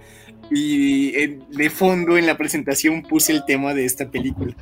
[0.52, 4.56] Y en- de fondo en la presentación puse el tema de esta película.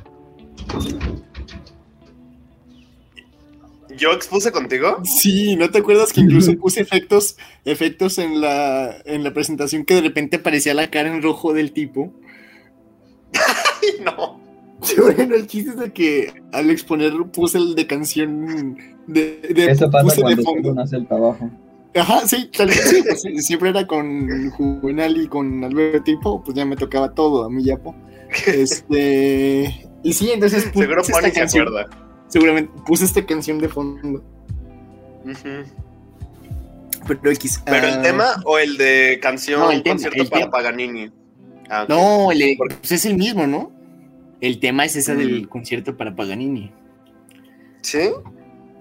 [3.96, 4.98] ¿Yo expuse contigo?
[5.04, 9.94] Sí, ¿no te acuerdas que incluso puse efectos, efectos en la, en la presentación que
[9.94, 12.12] de repente aparecía la cara en rojo del tipo?
[14.04, 14.38] No.
[14.82, 18.76] Sí, bueno, el chiste es de que al exponer puse el de canción
[19.08, 20.80] de, de- Eso pasa puse de cuando fondo.
[20.82, 21.50] hace el trabajo.
[21.96, 26.44] Ajá, sí, tal vez sí, pues, sí, siempre era con Juvenal y con Alberto Tipo,
[26.44, 27.94] pues ya me tocaba todo a mí ya, po.
[28.46, 31.88] Este, y sí, entonces puse Seguro esta Pony se canción, acuerda.
[32.28, 34.22] seguramente puse esta canción de fondo,
[37.06, 37.62] pero X.
[37.64, 40.50] ¿Pero ah, el tema o el de canción, No, el tema, concierto el para tema.
[40.52, 41.10] Paganini?
[41.70, 41.86] Ah.
[41.88, 43.72] No, el, pues es el mismo, ¿no?
[44.40, 45.18] El tema es esa Mm.
[45.18, 46.72] del concierto para Paganini.
[47.82, 48.10] ¿Sí?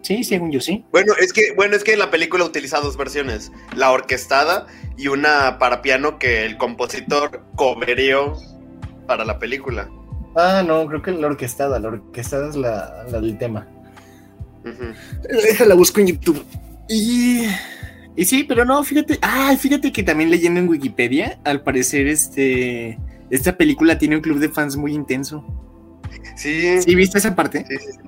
[0.02, 0.86] Sí, según yo sí.
[0.91, 5.58] Bueno, es que, bueno, es que la película utiliza dos versiones, la orquestada y una
[5.60, 8.36] para piano que el compositor coverió
[9.06, 9.89] para la película.
[10.36, 11.80] Ah, no, creo que la orquestada.
[11.80, 13.67] La orquestada es la, la del tema.
[14.63, 14.93] Ujú.
[15.43, 16.43] Déjala busco en YouTube.
[16.89, 17.47] Y,
[18.17, 19.17] y sí, pero no, fíjate.
[19.21, 22.97] Ah, fíjate que también leyendo en Wikipedia, al parecer, este.
[23.30, 25.45] Esta película tiene un club de fans muy intenso.
[26.36, 27.65] Sí, ¿Sí viste esa parte?
[27.67, 27.99] sí, sí, sí.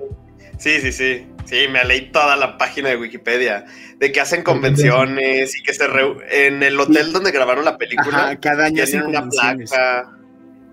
[0.58, 1.26] Sí, sí, sí.
[1.45, 3.65] Sí, me leí toda la página de Wikipedia
[3.98, 8.26] de que hacen convenciones y que se reu- en el hotel donde grabaron la película
[8.26, 10.17] Ajá, cada año hacen una placa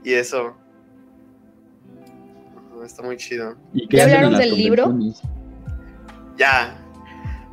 [0.04, 0.56] y eso.
[2.84, 3.56] Está muy chido.
[3.72, 4.94] ¿Y qué ¿Ya hablaron del libro?
[6.36, 6.76] Ya,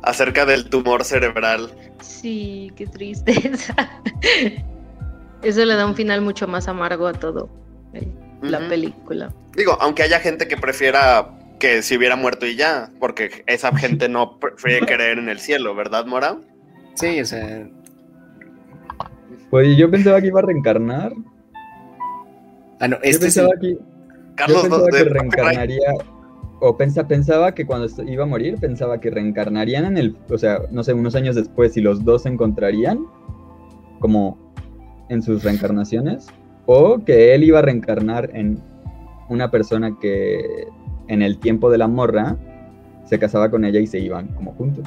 [0.04, 1.70] acerca del tumor cerebral.
[2.00, 3.74] Sí, qué tristeza.
[5.42, 7.48] Eso le da un final mucho más amargo a todo
[7.92, 8.08] eh,
[8.42, 9.32] la película.
[9.56, 14.08] Digo, aunque haya gente que prefiera que se hubiera muerto y ya, porque esa gente
[14.08, 16.38] no prefiere creer en el cielo, ¿verdad, Mora?
[16.94, 17.68] Sí, o sea.
[19.50, 21.12] Pues yo pensaba que iba a reencarnar.
[22.80, 23.80] Ah, no, Yo este es el- pensaba que, yo
[24.34, 25.92] Carlos, pensaba de- que reencarnaría.
[26.60, 30.16] O pensa, pensaba que cuando iba a morir, pensaba que reencarnarían en el.
[30.30, 33.04] O sea, no sé, unos años después, y los dos se encontrarían.
[34.00, 34.38] Como
[35.08, 36.26] en sus reencarnaciones.
[36.66, 38.58] O que él iba a reencarnar en
[39.28, 40.66] una persona que
[41.08, 42.36] en el tiempo de la morra
[43.04, 44.84] se casaba con ella y se iban como juntos.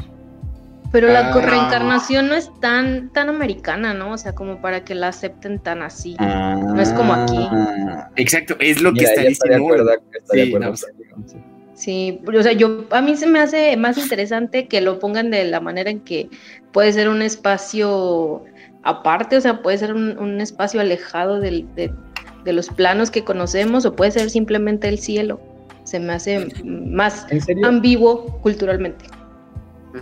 [0.91, 1.41] Pero la Ah.
[1.41, 4.13] reencarnación no es tan, tan americana, ¿no?
[4.13, 6.15] O sea, como para que la acepten tan así.
[6.19, 7.37] No es como aquí.
[7.37, 9.65] Ah, Exacto, es lo que está ella está de diciendo.
[9.75, 11.37] acuerdo, está de Sí, acuerdo no, contigo, sí.
[11.77, 15.45] Sí, o sea, yo a mí se me hace más interesante que lo pongan de
[15.45, 16.27] la manera en que
[16.71, 18.43] puede ser un espacio
[18.81, 21.93] aparte, o sea, puede ser un, un espacio alejado del- de,
[22.43, 25.39] de los planos que conocemos o puede ser simplemente el cielo.
[25.83, 27.27] Se me hace más
[27.63, 29.05] ambiguo culturalmente.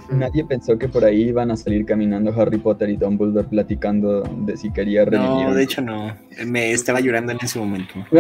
[0.10, 4.56] Nadie pensó que por ahí iban a salir caminando Harry Potter y Dumbledore platicando de
[4.56, 5.30] si quería revivir.
[5.30, 6.16] No, de hecho no.
[6.46, 7.96] Me estaba llorando en ese momento.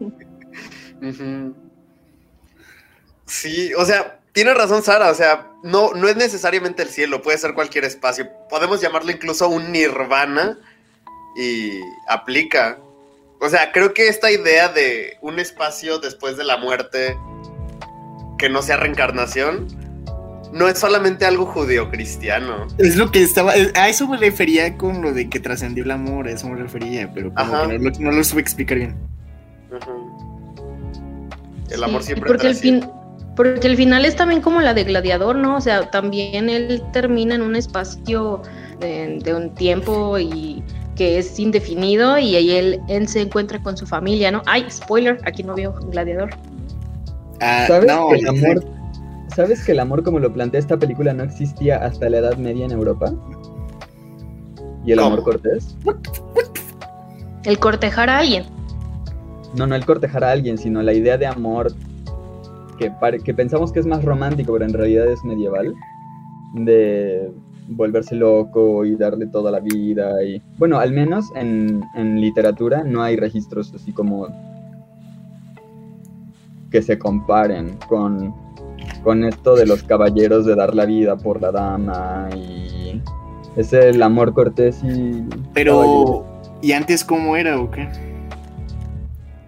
[3.26, 7.38] Sí, o sea, tiene razón Sara, o sea, no, no es necesariamente el cielo, puede
[7.38, 8.28] ser cualquier espacio.
[8.48, 10.58] Podemos llamarlo incluso un nirvana
[11.36, 12.78] y aplica.
[13.40, 17.16] O sea, creo que esta idea de un espacio después de la muerte
[18.38, 19.66] que no sea reencarnación
[20.52, 22.66] no es solamente algo judeocristiano.
[22.78, 23.52] Es lo que estaba.
[23.74, 27.10] A eso me refería con lo de que trascendió el amor, a eso me refería,
[27.12, 27.66] pero como Ajá.
[27.68, 28.96] que no, lo- no lo supe explicar bien.
[29.70, 30.05] Ujú.
[31.70, 32.88] El amor Sí, siempre porque el fin,
[33.34, 35.56] porque el final es también como la de Gladiador, ¿no?
[35.56, 38.42] O sea, también él termina en un espacio
[38.80, 40.62] de, de un tiempo y
[40.96, 44.42] que es indefinido y ahí él, él se encuentra con su familia, ¿no?
[44.46, 46.30] Ay, spoiler, aquí no vio Gladiador.
[47.40, 48.64] Ah, ¿Sabes no, que el amor,
[49.34, 52.64] ¿Sabes que el amor como lo plantea esta película no existía hasta la Edad Media
[52.64, 53.12] en Europa?
[54.86, 55.08] ¿Y el ¿Cómo?
[55.08, 55.76] amor cortés?
[57.44, 58.44] El cortejar a alguien.
[59.54, 61.72] No, no el cortejar a alguien, sino la idea de amor
[62.78, 62.92] que,
[63.24, 65.74] que pensamos que es más romántico, pero en realidad es medieval.
[66.54, 67.30] De
[67.68, 70.22] volverse loco y darle toda la vida.
[70.22, 74.28] Y bueno, al menos en, en literatura no hay registros así como
[76.70, 78.34] que se comparen con,
[79.02, 83.00] con esto de los caballeros de dar la vida por la dama y
[83.56, 85.44] es el amor cortés y caballero.
[85.54, 86.26] Pero,
[86.62, 87.88] ¿y antes cómo era o qué?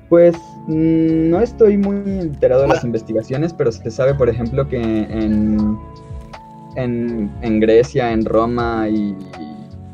[0.09, 0.35] Pues
[0.67, 5.79] mm, no estoy muy enterado de las investigaciones, pero se sabe, por ejemplo, que en,
[6.77, 9.15] en, en Grecia, en Roma y,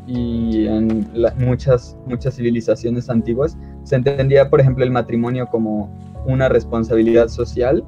[0.06, 5.90] y en la- muchas, muchas civilizaciones antiguas se entendía, por ejemplo, el matrimonio como
[6.26, 7.84] una responsabilidad social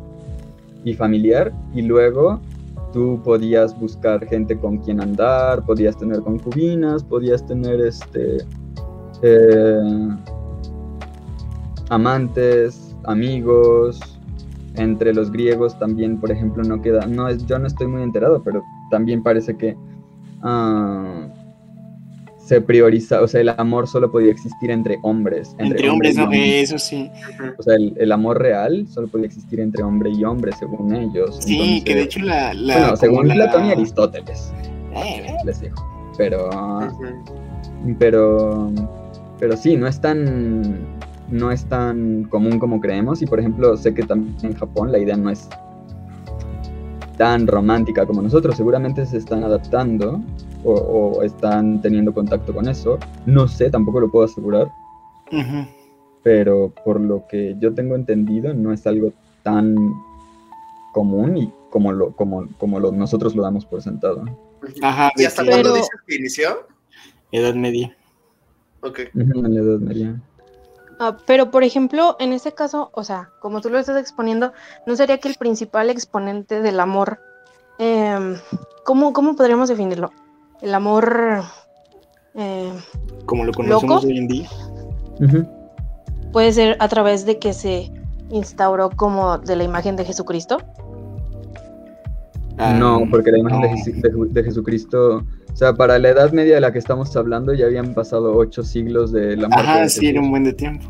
[0.85, 2.41] y familiar y luego
[2.93, 8.39] tú podías buscar gente con quien andar, podías tener concubinas, podías tener este...
[9.23, 10.09] eh,
[11.89, 14.01] amantes, amigos,
[14.75, 18.43] entre los griegos también, por ejemplo, no queda, no es, yo no estoy muy enterado,
[18.43, 19.77] pero también parece que
[20.43, 21.29] ah,
[22.39, 25.57] se prioriza, o sea, el amor solo podía existir entre hombres.
[25.59, 26.71] Entre hombres, no, hombres.
[26.71, 27.11] eso sí.
[27.59, 31.39] O sea, el, el amor real solo podía existir entre hombre y hombre, según ellos.
[31.41, 32.55] Sí, que de hecho la.
[32.55, 34.53] la bueno, como según la- Platón y Aristóteles,
[34.95, 35.75] Eh, les digo.
[36.17, 36.49] Pero
[37.99, 38.71] pero
[39.39, 40.96] pero sí no es tan
[41.31, 44.99] no es tan común como creemos y por ejemplo sé que también en Japón la
[44.99, 45.49] idea no es
[47.17, 50.21] tan romántica como nosotros seguramente se están adaptando
[50.65, 54.69] o, o están teniendo contacto con eso no sé tampoco lo puedo asegurar
[56.23, 59.13] pero por lo que yo tengo entendido no es algo
[59.43, 59.77] tan
[60.93, 64.25] común y como, lo, como, como lo, nosotros lo damos por sentado.
[64.83, 66.67] Ajá, ¿Y hasta cuándo dices que inició?
[67.31, 67.97] Edad media.
[68.81, 69.01] Ok.
[69.15, 70.21] En la Edad Media.
[70.99, 74.53] Ah, pero, por ejemplo, en ese caso, o sea, como tú lo estás exponiendo,
[74.87, 77.21] ¿no sería que el principal exponente del amor,
[77.79, 78.37] em,
[78.85, 80.11] ¿cómo, ¿cómo podríamos definirlo?
[80.63, 81.43] El amor
[82.35, 82.73] em,
[83.27, 84.07] Como lo conocemos ¿Loco?
[84.07, 84.49] hoy en día.
[86.33, 87.93] Puede ser a través de que se
[88.31, 90.59] instauró como de la imagen de Jesucristo.
[92.59, 94.27] Ah, No, porque la imagen no.
[94.29, 95.23] De Jesucristo,
[95.57, 98.63] o sea, para la Edad Media de la que estamos hablando ya habían pasado ocho
[98.63, 100.87] siglos de la muerte Ajá, de sí, era un buen de tiempo.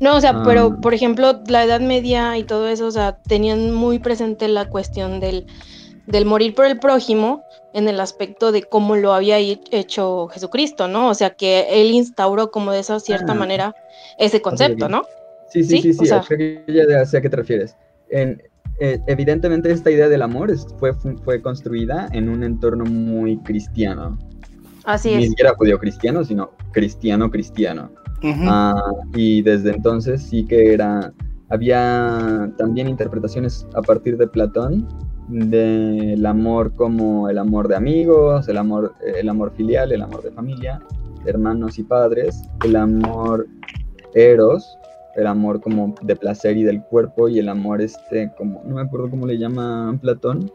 [0.00, 0.42] No, o sea, Ah.
[0.46, 4.70] pero por ejemplo, la Edad Media y todo eso, o sea, tenían muy presente la
[4.70, 5.44] cuestión del,
[6.06, 7.42] del morir por el prójimo
[7.74, 11.10] en el aspecto de cómo lo había he- hecho Jesucristo, ¿no?
[11.10, 13.36] O sea, que él instauró como de esa cierta Ah.
[13.36, 13.74] manera
[14.18, 15.02] ese concepto, ¿no?
[15.50, 15.92] Sí, sí, ¿Sí?
[15.92, 17.76] sí, O sea- a qué te refieres.
[18.08, 18.42] En-
[18.80, 23.38] eh, evidentemente esta idea del amor es- fue, fu- fue construida en un entorno muy
[23.38, 24.18] cristiano.
[24.84, 25.28] Así Ni es.
[25.30, 27.90] siquiera judío-cristiano, sino cristiano-cristiano.
[28.22, 28.42] Ujú.
[28.48, 31.12] Ah, y desde entonces sí que era,
[31.48, 34.88] había también interpretaciones a partir de Platón
[35.28, 40.30] del amor como el amor de amigos, el amor, el amor filial, el amor de
[40.32, 40.80] familia,
[41.24, 43.46] hermanos y padres, el amor
[44.14, 44.76] eros,
[45.16, 48.82] el amor como de placer y del cuerpo y el amor este como, no me
[48.82, 50.50] acuerdo cómo le llama Platón.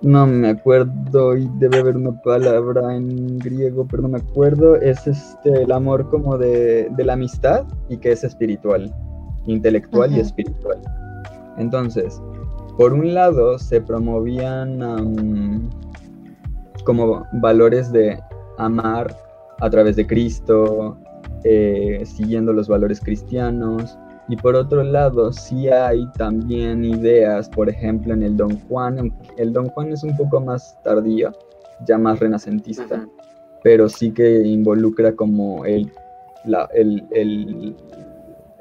[0.00, 4.74] No me acuerdo y debe haber una palabra en griego, pero no me acuerdo.
[4.74, 8.92] Es este el amor como de, de la amistad y que es espiritual,
[9.46, 10.80] intelectual y espiritual.
[11.56, 12.20] Entonces,
[12.76, 15.70] por un lado se promovían
[16.84, 18.18] como valores de
[18.58, 19.16] amar
[19.60, 20.96] a través de Cristo,
[21.44, 23.96] eh, siguiendo los valores cristianos.
[24.28, 29.12] Y por otro lado, sí hay también ideas, por ejemplo, en el Don Juan.
[29.36, 31.32] El Don Juan es un poco más tardío,
[31.86, 33.06] ya más renacentista,
[33.64, 35.90] pero sí que involucra como el,
[36.44, 37.74] la- el, el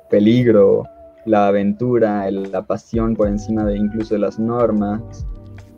[0.10, 0.84] peligro,
[1.26, 5.26] la aventura, el- la pasión por encima de incluso de las normas.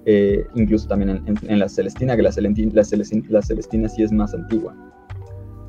[0.06, 3.88] eh, incluso también en, en- en la Celestina, que la, Celenti- la, Celestin- la Celestina
[3.88, 4.76] sí es más antigua.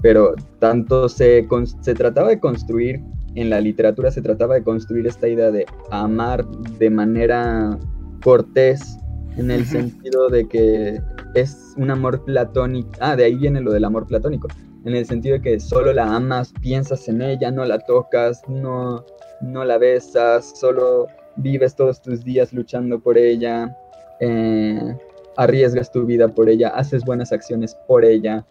[0.04, 1.48] Pero tanto se,
[1.80, 3.00] se trataba de construir,
[3.36, 6.46] en la literatura se trataba de construir esta idea de amar
[6.78, 7.78] de manera
[8.22, 8.98] cortés,
[9.38, 11.00] en el sentido de que
[11.34, 12.90] es un amor platónico.
[13.00, 14.48] Ah, de ahí viene lo del amor platónico.
[14.84, 19.06] En el sentido de que solo la amas, piensas en ella, no la tocas, no,
[19.40, 23.74] no la besas, solo vives todos tus días luchando por ella,
[24.20, 24.98] eh,
[25.38, 28.44] arriesgas tu vida por ella, haces buenas acciones por ella.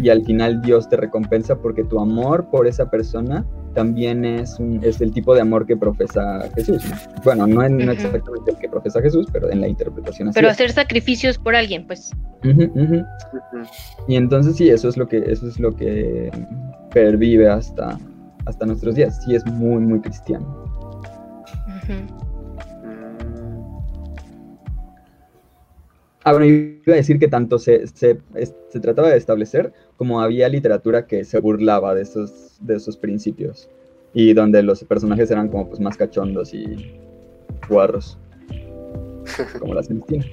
[0.00, 4.80] Y al final Dios te recompensa porque tu amor por esa persona también es, un-
[4.82, 6.82] es el tipo de amor que profesa Jesús.
[6.88, 6.96] ¿no?
[7.24, 10.48] Bueno, no, es no exactamente el que profesa Jesús, pero en la interpretación así Pero
[10.48, 10.54] es.
[10.54, 12.10] hacer sacrificios por alguien, pues.
[14.08, 16.30] Y entonces sí, eso es lo que, eso es lo que
[16.92, 17.98] pervive hasta,
[18.46, 19.22] hasta nuestros días.
[19.24, 20.66] Sí es muy, muy cristiano.
[26.30, 28.20] Ah, bueno, iba a decir que tanto se, se,
[28.68, 33.68] se trataba de establecer como había literatura que se burlaba de esos, de esos principios.
[34.14, 36.94] Y donde los personajes eran como pues más cachondos y
[37.68, 38.16] guarros.
[39.58, 40.24] Como la Celestina.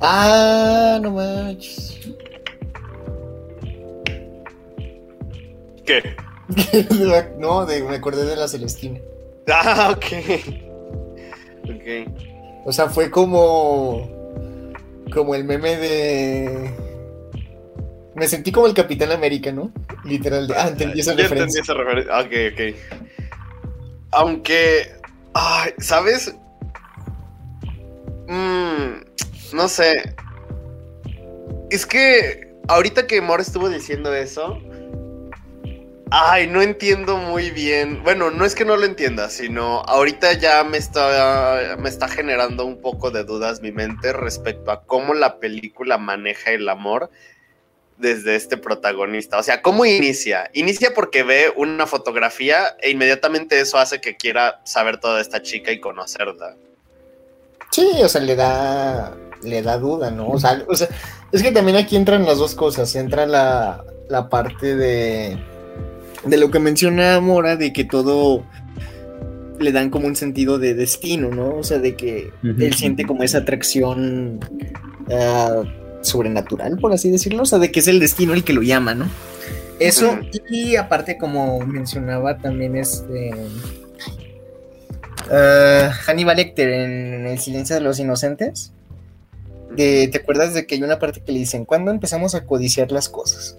[0.00, 2.00] Ah, no manches.
[5.86, 6.02] ¿Qué?
[7.38, 8.98] no, de- me acordé de la Celestina.
[9.48, 10.73] Ah, ok.
[11.64, 12.64] Ok.
[12.64, 14.08] O sea, fue como.
[15.12, 16.70] Como el meme de.
[18.14, 19.72] Me sentí como el Capitán América, ¿no?
[20.04, 20.46] Literal.
[20.46, 20.54] De...
[20.54, 21.62] Ah, entendí esa Ya entendí referencia.
[21.62, 22.18] esa referencia.
[22.20, 22.60] Ok, ok.
[24.12, 24.92] Aunque.
[25.34, 26.34] Ay, ¿sabes?
[28.28, 29.02] Mm,
[29.56, 30.14] no sé.
[31.70, 34.58] Es que ahorita que Mor estuvo diciendo eso.
[36.16, 38.04] Ay, no entiendo muy bien.
[38.04, 42.64] Bueno, no es que no lo entienda, sino ahorita ya me está, me está generando
[42.64, 47.10] un poco de dudas mi mente respecto a cómo la película maneja el amor
[47.98, 49.38] desde este protagonista.
[49.38, 50.48] O sea, ¿cómo inicia?
[50.52, 55.72] Inicia porque ve una fotografía e inmediatamente eso hace que quiera saber toda esta chica
[55.72, 56.54] y conocerla.
[57.72, 59.16] Sí, o sea, le da.
[59.42, 60.28] Le da duda, ¿no?
[60.28, 60.88] O sea, o sea,
[61.32, 62.94] es que también aquí entran las dos cosas.
[62.94, 65.53] Entra la, la parte de.
[66.26, 68.44] De lo que menciona Mora, de que todo
[69.60, 71.56] le dan como un sentido de destino, ¿no?
[71.56, 74.40] O sea, de que él siente como esa atracción
[75.12, 75.62] ah,
[76.02, 77.42] sobrenatural, por así decirlo.
[77.42, 79.06] O sea, de que es el destino el que lo llama, ¿no?
[79.80, 80.18] Eso,
[80.50, 83.32] y aparte, como mencionaba también este.
[85.30, 88.72] ah, Hannibal Lecter en El silencio de los inocentes.
[89.76, 92.92] de- ¿Te acuerdas de que hay una parte que le dicen, ¿cuándo empezamos a codiciar
[92.92, 93.58] las cosas?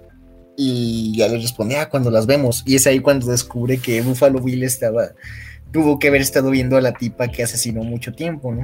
[0.58, 2.64] Y ya le responde, ah, cuando las vemos.
[2.66, 5.10] Y es ahí cuando descubre que Buffalo Bill estaba,
[5.72, 8.64] tuvo que haber estado viendo a la tipa que asesinó mucho tiempo, ¿no?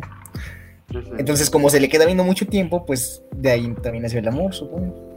[1.17, 4.53] Entonces, como se le queda viendo mucho tiempo, pues de ahí también nació el amor,
[4.53, 5.13] supongo.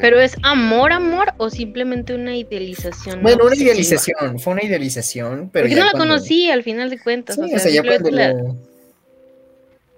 [0.00, 3.22] Pero es amor, amor o simplemente una idealización.
[3.22, 5.64] Bueno, una idealización, fue una idealización, pero.
[5.66, 7.36] Porque no la cuando- conocí al final de cuentas.
[7.36, 8.56] Sí, o o sea, sea, ya simplemente cuando la- lo-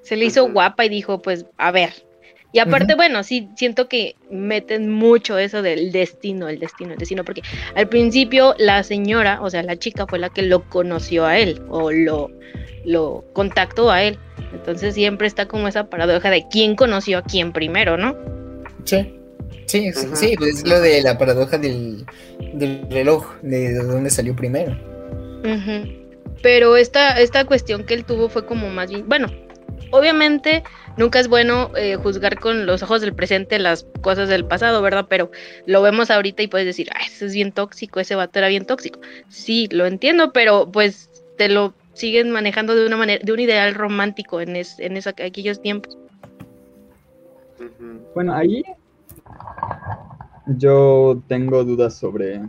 [0.03, 1.91] se le hizo guapa y dijo, pues, a ver.
[2.55, 7.25] Y aparte, bueno, sí, siento que meten mucho eso del destino, el destino, el destino,
[7.25, 7.43] porque
[7.75, 11.61] al principio la señora, o sea, la chica fue la que lo conoció a él
[11.69, 12.31] o lo,
[12.85, 14.21] lo contactó a él.
[14.53, 18.15] Entonces siempre está como esa paradoja de quién conoció a quién primero, ¿no?
[18.85, 19.19] Sí,
[19.67, 22.07] sí, sí, pues es lo de la paradoja del,
[22.53, 24.79] del reloj, de dónde salió primero.
[26.41, 29.27] Pero esta, esta cuestión que él tuvo fue como más bien, bueno,
[29.91, 30.63] obviamente
[30.97, 35.07] nunca es bueno eh, juzgar con los ojos del presente las cosas del pasado, ¿verdad?
[35.09, 35.31] Pero
[35.67, 38.65] lo vemos ahorita y puedes decir, ah, ese es bien tóxico, ese vato era bien
[38.67, 39.01] tóxico.
[39.29, 43.75] Sí, lo entiendo, pero pues te lo siguen manejando de una manera, de un ideal
[43.75, 45.97] romántico en, es, en esa- aquellos tiempos.
[48.15, 48.63] Bueno, ahí
[50.47, 52.41] yo tengo dudas sobre.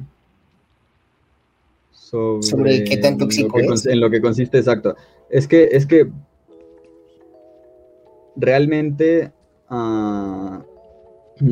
[1.92, 3.86] Sobre, Sobre qué tan tóxico es.
[3.86, 4.96] En lo que consiste, exacto.
[5.30, 6.08] Es que, es que
[8.36, 9.32] realmente.
[9.70, 10.64] ah,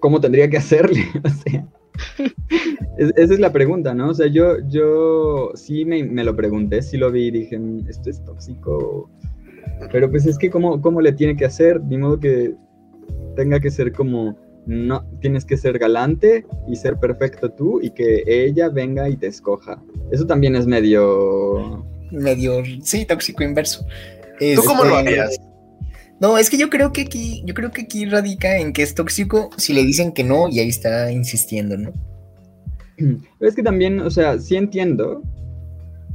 [0.00, 1.02] ¿Cómo tendría que hacerle?
[2.98, 4.10] Esa es la pregunta, ¿no?
[4.10, 7.88] O sea, yo, yo sí me, me lo pregunté, sí lo vi y dije, "Mm,
[7.88, 9.10] ¿esto es tóxico?
[9.92, 12.54] Pero pues es que cómo, cómo le tiene que hacer, ni modo que
[13.36, 14.36] tenga que ser como,
[14.66, 19.28] no, tienes que ser galante y ser perfecto tú y que ella venga y te
[19.28, 19.80] escoja.
[20.10, 21.84] Eso también es medio...
[22.10, 23.84] Medio, sí, tóxico inverso.
[24.38, 25.40] ¿Tú cómo lo Este, harías?
[26.20, 28.94] No, es que yo creo que aquí, yo creo que aquí radica en que es
[28.94, 31.92] tóxico si le dicen que no y ahí está insistiendo, ¿no?
[32.96, 35.22] Pero es que también, o sea, sí entiendo,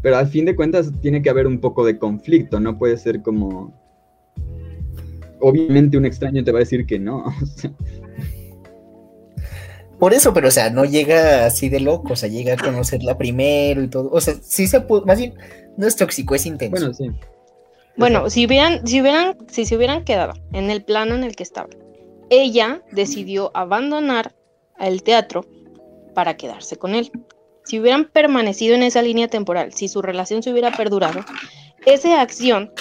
[0.01, 3.21] pero al fin de cuentas tiene que haber un poco de conflicto, no puede ser
[3.21, 3.82] como...
[5.39, 7.24] Obviamente un extraño te va a decir que no.
[7.41, 7.71] o sea,
[9.97, 13.17] Por eso, pero o sea, no llega así de loco, o sea, llega a conocerla
[13.17, 14.09] primero y todo.
[14.11, 15.34] O sea, sí se puede, más bien,
[15.78, 16.76] no es tóxico, es intenso.
[16.76, 17.09] bueno, sí.
[17.95, 21.43] Bueno, si hubieran, si hubieran, si se hubieran quedado en el plano en el que
[21.43, 21.71] estaban,
[22.29, 24.33] ella decidió abandonar
[24.79, 25.45] el teatro
[26.15, 27.11] para quedarse con él.
[27.65, 31.21] Si hubieran permanecido en esa línea temporal, si su relación se hubiera perdurado,
[31.85, 32.71] esa acción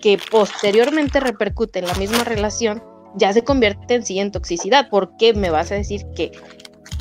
[0.00, 2.82] que posteriormente repercute en la misma relación
[3.14, 4.88] ya se convierte en sí en toxicidad.
[4.88, 6.32] ¿Por qué me vas a decir que,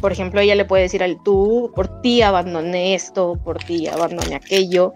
[0.01, 4.35] por ejemplo, ella le puede decir al tú, por ti abandoné esto, por ti abandoné
[4.35, 4.93] aquello?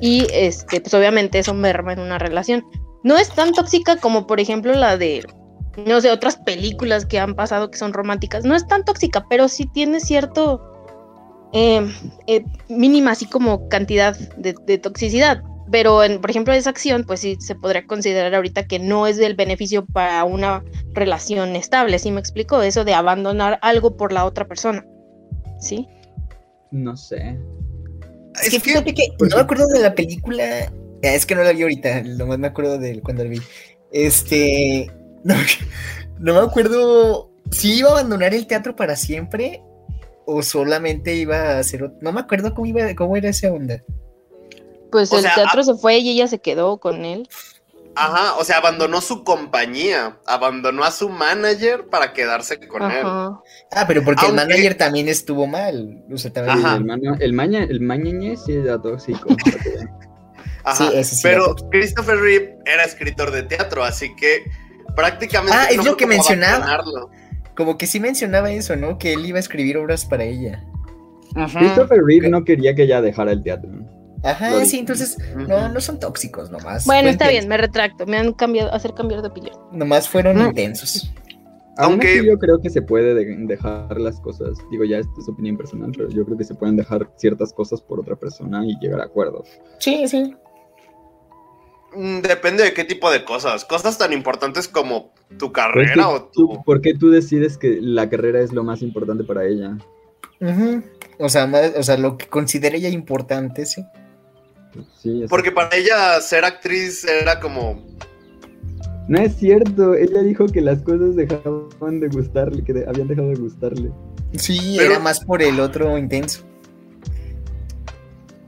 [0.00, 2.64] y este, pues obviamente eso merma en una relación.
[3.02, 5.24] No es tan tóxica como por ejemplo la de,
[5.86, 8.44] no sé, otras películas que han pasado que son románticas.
[8.44, 10.60] No es tan tóxica, pero sí tiene cierto
[11.52, 11.86] eh,
[12.26, 15.42] eh, mínima así como cantidad de toxicidad.
[15.70, 19.16] Pero, en, por ejemplo, esa acción, pues sí se podría considerar ahorita que no es
[19.16, 22.62] del beneficio para una relación estable, ¿sí me explico?
[22.62, 24.86] Eso de abandonar algo por la otra persona,
[25.60, 25.88] ¿sí?
[26.70, 27.38] No sé.
[28.42, 30.72] Es que fíjate que no me acuerdo de la película.
[31.02, 33.40] Es que no la vi ahorita, nomás me acuerdo de cuando la vi.
[33.92, 34.90] Este.
[35.24, 35.34] No,
[36.20, 39.60] no me acuerdo si iba a abandonar el teatro para siempre
[40.24, 41.90] o solamente iba a hacer.
[42.00, 43.82] No me acuerdo cómo, iba, cómo era esa onda.
[44.90, 47.28] Pues O el sea, teatro se fue y ella se quedó con él.
[47.98, 52.98] Ajá, o sea, abandonó su compañía, abandonó a su manager para quedarse con él.
[53.00, 53.40] Ajá.
[53.72, 56.04] Ah, pero porque el manager también estuvo mal.
[56.12, 56.58] O sea, también.
[56.58, 56.76] Ajá.
[56.76, 59.28] El, maña, el, maña, el mañañe sí era tóxico.
[60.64, 64.42] Ajá, Sí, ese sí pero era Christopher Reeve era escritor de teatro, así que
[64.96, 66.56] prácticamente Ah, es lo que como mencionaba.
[66.56, 67.10] abandonarlo.
[67.56, 68.98] Como que sí mencionaba eso, ¿no?
[68.98, 70.62] Que él iba a escribir obras para ella.
[71.56, 73.70] Christopher Reeve no quería que ella dejara el teatro.
[74.22, 76.84] Ajá, sí, entonces no, no son tóxicos nomás.
[76.86, 79.54] Bueno, está bien, me retracto, me han cambiado, hacer cambiar de opinión.
[79.72, 80.46] Nomás fueron No.
[80.48, 81.12] intensos.
[81.78, 85.12] Aún Aunque- así yo creo que se puede de- dejar las cosas, digo ya esto
[85.20, 88.64] es opinión personal, pero yo creo que se pueden dejar ciertas cosas por otra persona
[88.64, 89.46] y llegar a acuerdos.
[89.78, 90.34] Sí, sí.
[91.94, 93.64] Mm, Depende de qué tipo de cosas.
[93.64, 96.62] Cosas tan importantes como tu Pero es que carrera o tú- tu.
[96.64, 99.76] ¿Por qué tú decides que la carrera es lo más importante para ella?
[100.40, 100.82] Ujú.
[101.18, 103.84] O sea, más- o sea, lo que considera ella importante, sí.
[105.02, 107.84] Sí, Porque para ella ser actriz era como.
[109.08, 113.28] No es cierto, ella dijo que las cosas dejaban de gustarle, que de- habían dejado
[113.28, 113.90] de gustarle.
[114.36, 116.42] Sí, Pero- era más por el otro intenso.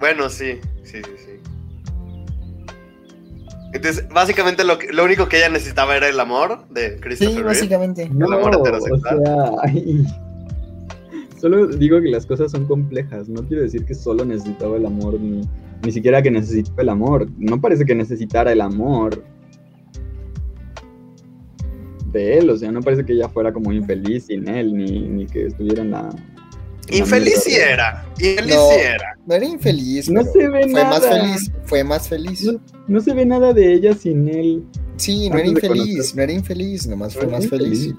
[0.00, 1.32] Bueno, sí, sí, sí, sí.
[3.72, 7.42] Entonces, básicamente lo, que- lo único que ella necesitaba era el amor de Christopher Sí,
[7.42, 8.08] básicamente.
[8.08, 9.22] No, amor o heterosexual.
[9.24, 10.04] sea, ay,
[11.40, 13.28] solo digo que las cosas son complejas.
[13.28, 15.42] No quiero decir que solo necesitaba el amor, ni,
[15.84, 17.28] ni siquiera que necesitaba el amor.
[17.38, 19.22] No parece que necesitara el amor
[22.12, 22.50] de él.
[22.50, 25.82] O sea, no parece que ella fuera como infeliz sin él, ni, ni que estuviera
[25.82, 26.00] en la.
[26.00, 27.72] en la Infeliz sí mierda.
[27.72, 28.06] era.
[28.18, 28.70] Infeliz No.
[28.72, 29.18] era.
[29.26, 31.20] No era infeliz, No se ve fue más nada.
[31.20, 31.52] feliz.
[31.64, 32.44] Fue más feliz.
[32.44, 34.64] No, no se ve nada de ella sin él.
[34.96, 37.94] Sí, no era infeliz, no era infeliz, nomás fue Era más feliz.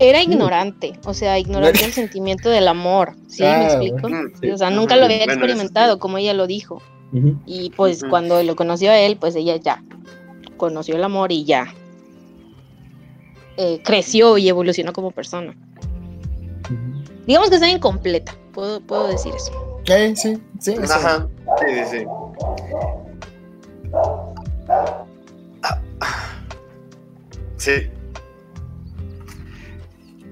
[0.00, 3.12] Era ignorante, o sea, ignorante el sentimiento del amor.
[3.28, 3.44] ¿Sí?
[3.44, 4.08] Ah, ¿Me explico?
[4.08, 6.82] Mm, Sí, o sea, nunca lo había experimentado, como ella lo dijo.
[7.46, 9.82] Y pues cuando lo conoció a él, pues ella ya
[10.56, 11.72] conoció el amor y ya
[13.56, 15.54] eh, creció y evolucionó como persona.
[17.26, 19.52] Digamos que está incompleta, puedo, puedo decir eso.
[19.86, 20.82] Eh, sí, sí, sí.
[20.82, 21.28] Ajá.
[21.60, 22.06] Sí, sí, sí.
[25.62, 25.80] Ah,
[27.56, 27.72] Sí.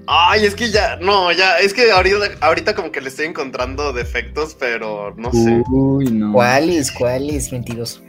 [0.07, 3.93] Ay, es que ya, no, ya, es que ahorita, ahorita como que le estoy encontrando
[3.93, 5.63] defectos, pero no sé.
[5.71, 6.33] Uy, no.
[6.33, 6.91] ¿Cuáles?
[6.91, 7.51] ¿Cuáles?
[7.51, 8.01] Mentiroso.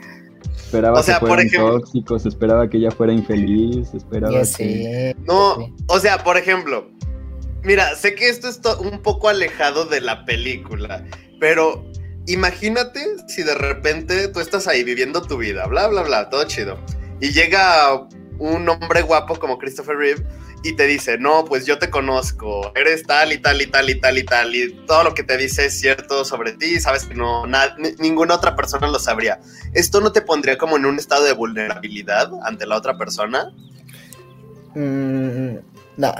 [0.56, 4.56] Esperaba O sea, que por fueran ejemplo- tóxicos, esperaba que ella fuera infeliz, esperaba Ya
[4.56, 5.14] que...
[5.24, 6.90] No, o sea, por ejemplo,
[7.62, 11.04] mira, sé que esto es to- un poco alejado de la película,
[11.38, 11.84] pero
[12.26, 16.76] imagínate si de repente tú estás ahí viviendo tu vida, bla, bla, bla, todo chido,
[17.20, 20.24] y llega un hombre guapo como Christopher Reeve
[20.64, 24.00] y te dice, no, pues yo te conozco, eres tal y tal y tal y
[24.00, 27.14] tal y tal, y todo lo que te dice es cierto sobre ti, sabes que
[27.14, 29.40] no, na- ni- ninguna otra persona lo sabría.
[29.74, 33.52] ¿Esto no te pondría como en un estado de vulnerabilidad ante la otra persona?
[34.74, 35.56] Mm,
[35.98, 36.14] no.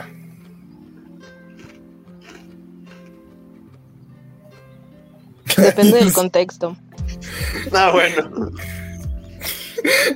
[5.57, 6.77] Depende del contexto.
[7.73, 8.51] Ah, bueno.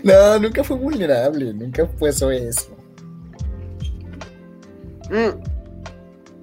[0.02, 2.76] No, nunca fue vulnerable, nunca pasó eso.
[5.10, 5.40] Mm.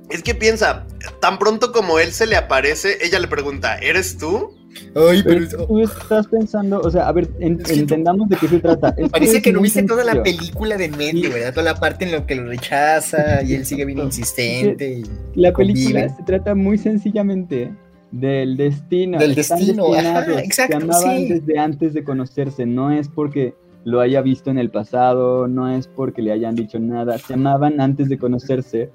[0.10, 0.86] Es que piensa,
[1.20, 4.52] tan pronto como él se le aparece, ella le pregunta, ¿eres tú?
[4.94, 8.60] Ay, Pero pero tú estás pensando, o sea, a ver, en- entendamos de qué se
[8.60, 8.90] trata.
[8.98, 11.34] Esto parece que no viste toda la película de en medio, Sí.
[11.34, 11.54] ¿verdad?
[11.54, 15.00] Toda la parte en lo que lo rechaza y él sigue bien insistente.
[15.00, 17.74] y- La película se trata muy sencillamente
[18.12, 19.18] del destino.
[19.18, 21.30] Del Están destino, ajá, exacto, Se amaban sí.
[21.30, 23.56] desde antes de conocerse, no es porque
[23.86, 27.80] lo haya visto en el pasado, no es porque le hayan dicho nada, se amaban
[27.80, 28.90] antes de conocerse.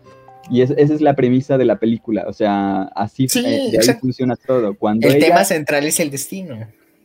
[0.51, 3.49] Y es- esa es la premisa de la película, o sea, así Sí, eh, de
[3.57, 4.01] ahí exacto.
[4.03, 4.74] funciona todo.
[4.74, 6.57] Cuando El ella, tema central es el destino.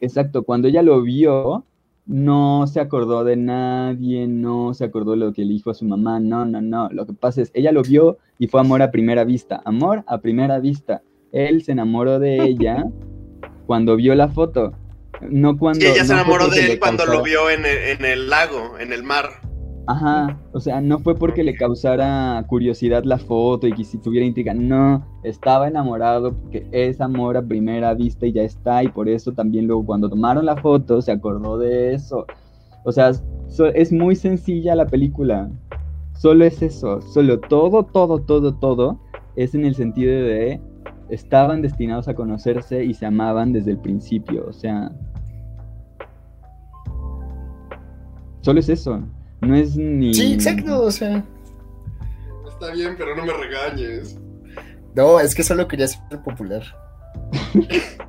[0.02, 1.64] Exacto, cuando ella lo vio,
[2.08, 5.86] no se acordó de nadie, no se acordó de lo que le dijo a su
[5.86, 6.90] mamá, no, no, no.
[6.92, 10.20] Lo que pasa es, ella lo vio y fue amor a primera vista, amor a
[10.20, 11.02] primera vista.
[11.32, 12.84] Él se enamoró de ella
[13.68, 14.74] cuando vio la foto,
[15.30, 15.80] no cuando...
[15.84, 18.30] Y ella se no enamoró de él cuando causara- lo vio en el, en el
[18.30, 19.30] lago, en el mar.
[19.88, 24.26] Ajá, o sea, no fue porque le causara curiosidad la foto y que si tuviera
[24.26, 29.08] intriga, no, estaba enamorado porque es amor a primera vista y ya está, y por
[29.08, 32.26] eso también luego cuando tomaron la foto se acordó de eso.
[32.84, 33.14] O sea,
[33.48, 35.52] so- es muy sencilla la película,
[36.14, 39.00] solo es eso, solo todo, todo, todo, todo
[39.36, 40.60] es en el sentido de
[41.10, 44.92] estaban destinados a conocerse y se amaban desde el principio, o sea...
[48.46, 49.02] Solo es eso.
[49.42, 50.14] No es ni.
[50.14, 51.24] Sí, exacto, o sea.
[52.48, 54.20] Está bien, pero no me regañes.
[54.96, 56.62] No, es que solo quería ser popular.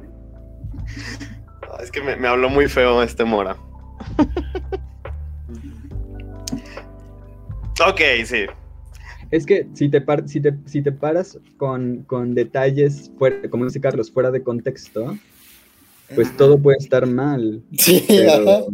[1.68, 3.56] Ah, Es que me, me habló muy feo este Mora.
[7.88, 8.44] ok, sí.
[9.30, 13.64] Es que si te, par- si te, si te paras con, con detalles, fuera, como
[13.64, 15.16] dice Carlos, fuera de contexto,
[16.14, 17.62] pues todo puede estar mal.
[17.76, 18.68] Sí, Pero,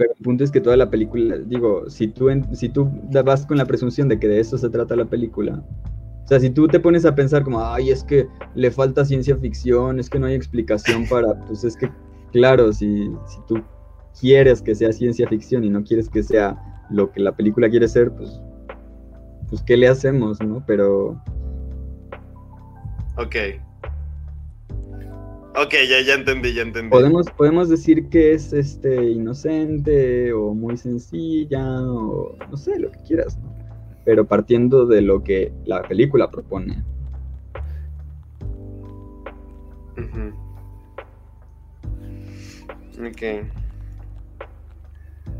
[0.00, 2.90] pero el punto es que toda la película, digo, si tú, en- si tú
[3.22, 5.62] vas con la presunción de que de eso se trata la película,
[6.24, 9.36] o sea, si tú te pones a pensar como, ay, es que le falta ciencia
[9.36, 11.90] ficción, es que no hay explicación para, pues es que,
[12.32, 13.62] claro, si, si tú
[14.18, 16.56] quieres que sea ciencia ficción y no quieres que sea
[16.88, 18.40] lo que la película quiere ser, pues,
[19.50, 20.64] pues ¿qué le hacemos, no?
[20.66, 21.20] Pero,
[23.18, 23.36] Ok.
[25.56, 26.90] Ok, ya, ya entendí, ya entendí.
[26.90, 32.98] podemos, podemos decir que es este inocente o muy sencilla o no sé, lo que
[33.06, 33.52] quieras, ¿no?
[34.04, 36.84] Pero partiendo de lo que la película propone.
[39.96, 40.32] Ujú.
[43.06, 43.22] Ok.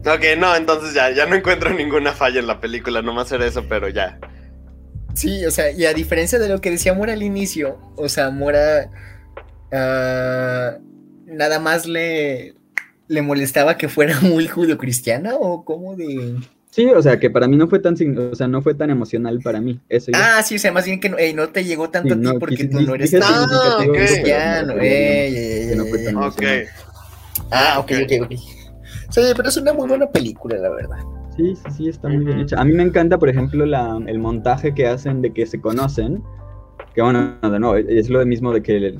[0.07, 3.65] Ok, no, entonces ya, ya no encuentro ninguna falla en la película, nomás era eso,
[3.69, 4.19] pero ya.
[5.15, 8.31] Sí, o sea, y a diferencia de lo que decía Mora al inicio, o sea,
[8.31, 8.91] Mora
[9.73, 10.79] ah,
[11.27, 12.55] nada más le,
[13.09, 16.37] le molestaba que fuera muy judio-cristiana o como de...
[16.71, 19.41] Sí, o sea, que para mí no fue tan, o sea, no fue tan emocional
[19.43, 19.81] para mí.
[19.89, 20.39] Eso ya.
[20.39, 22.23] Ah, sí, o sea, más bien que no, ey, no te llegó tanto Sí, a
[22.23, 23.49] ti no, porque quise- tú no eres tan
[23.93, 24.75] cristiano.
[24.75, 26.29] no, ey, no fue tan ey.
[26.29, 26.43] Ok.
[27.51, 28.33] Ah, ok, ok, ok.
[29.11, 30.99] Sí, pero es una muy buena película, la verdad.
[31.37, 32.61] Sí, sí, sí, está muy bien hecha.
[32.61, 36.23] A mí me encanta, por ejemplo, la, el montaje que hacen de que se conocen.
[36.95, 38.95] Que bueno, de nuevo, es lo mismo de que,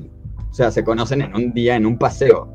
[0.51, 2.51] o sea, se conocen en un día, en un paseo.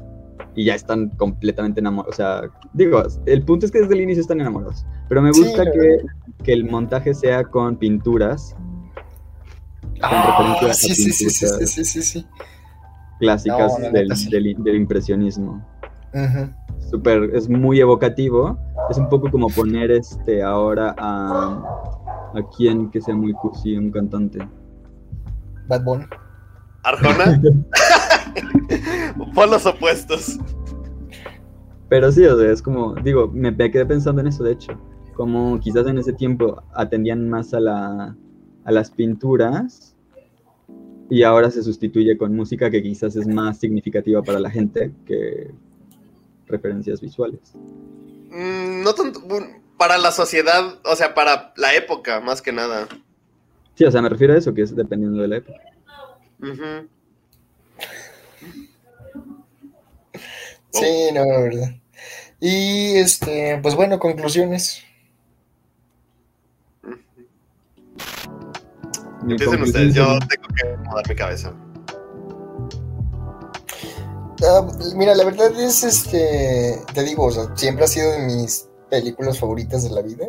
[0.55, 2.15] Y ya están completamente enamorados.
[2.15, 2.43] O sea,
[2.73, 4.87] digo, el punto es que desde el inicio están enamorados.
[5.09, 5.99] Pero me gusta que,
[6.45, 8.55] que el montaje sea con pinturas
[10.03, 12.27] Ah, referencia a sí, sí, sí, sí, sí, sí, sí.
[13.19, 15.67] clásicas No, del, del- del impresionismo.
[16.13, 16.51] Ujú.
[16.91, 18.59] Súper, es muy evocativo.
[18.91, 23.91] Es un poco como poner este ahora a, a quien que sea muy cursi, un
[23.91, 24.39] cantante.
[25.67, 26.05] Bad Bunny.
[26.87, 27.43] ¿Arjona?
[29.35, 30.39] Pon los opuestos.
[31.89, 34.81] Pero sí, o sea, es como, digo, me, quedé pensando en eso, de hecho.
[35.15, 38.17] Como quizás en ese tiempo atendían más a, la,
[38.65, 39.97] a las pinturas
[41.11, 45.51] y ahora se sustituye con música que quizás es más significativa para la gente que
[46.47, 47.41] referencias visuales.
[48.31, 49.21] Mm, no tanto.
[49.77, 52.87] Para la sociedad, o sea, para la época, más que nada.
[53.75, 55.76] Sí, o sea, me refiero a eso, que es dependiendo de la época.
[56.41, 56.89] Ujú.
[60.71, 61.71] Sí, no, la verdad.
[62.41, 64.83] Y este, pues bueno, conclusiones.
[69.23, 71.53] Empiecen ustedes, yo tengo que acomodar mi cabeza.
[74.45, 78.69] Ah, mira, la verdad es este, te digo, o sea, siempre ha sido de mis
[78.91, 80.27] películas favoritas de la vida.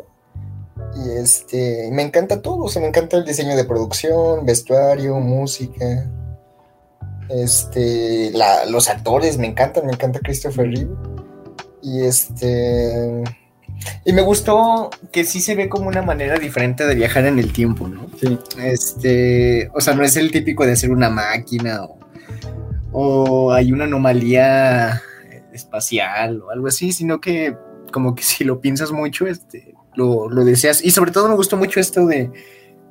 [1.06, 6.10] Y este, me encanta todo, o sea, me encanta el diseño de producción, vestuario, música.
[7.30, 10.96] Este, la- los actores me encantan, me encanta Christopher Reeve.
[11.84, 13.24] Y este,
[14.06, 17.54] y me gustó que sí se ve como una manera diferente de viajar en el
[17.54, 18.08] tiempo, ¿no?
[18.20, 22.00] Sí, Este, o sea, no es el típico de ser una máquina o,
[22.92, 25.02] o hay una anomalía
[25.54, 27.56] espacial o algo así, sino que
[27.92, 30.84] como que si lo piensas mucho, este, lo, lo deseas.
[30.84, 32.32] Y sobre todo me gustó mucho esto de,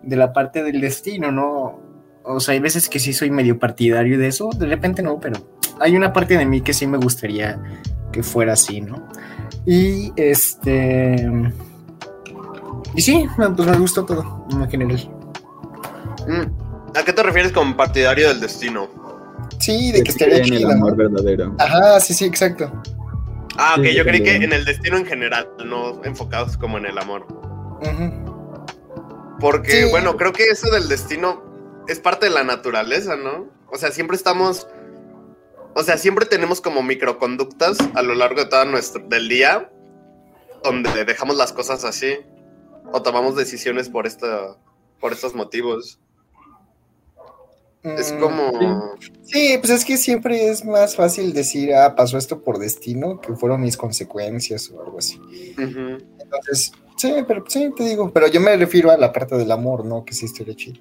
[0.03, 1.81] de la parte del destino, ¿no?
[2.25, 5.37] O sea, hay veces que sí soy medio partidario de eso, de repente no, pero
[5.79, 7.63] hay una parte de mí que sí me gustaría
[8.13, 9.09] que fuera así, ¿no?
[9.65, 11.31] Y este...
[12.95, 15.11] Y sí, pues me gustó todo, en general.
[16.95, 18.89] ¿A qué te refieres con partidario del destino?
[19.61, 21.55] Sí, de que que estaría creen en el amor verdadero.
[21.59, 22.73] Ajá, sí, sí, exacto.
[23.59, 26.87] Ah, ok, Sí, yo creí que en el destino en general, no enfocados como en
[26.87, 27.27] el amor.
[29.41, 29.91] Porque, Sí.
[29.91, 31.43] bueno, creo que eso del destino
[31.89, 33.49] es parte de la naturaleza, ¿no?
[33.71, 34.67] O sea, siempre estamos.
[35.75, 39.71] O sea, siempre tenemos como microconductas a lo largo de todo nuestro del día
[40.65, 42.17] donde dejamos las cosas así
[42.93, 44.57] o tomamos decisiones por esta
[45.01, 46.01] por estos motivos.
[47.95, 52.43] Es Mm, como Sí, pues es que siempre es más fácil decir, ah, pasó esto
[52.43, 55.21] por destino, que fueron mis consecuencias o algo así.
[55.57, 59.85] Entonces, sí, pero sí, te digo, pero yo me refiero a la parte del amor,
[59.85, 60.05] ¿no?
[60.05, 60.81] Que sí estaría chido.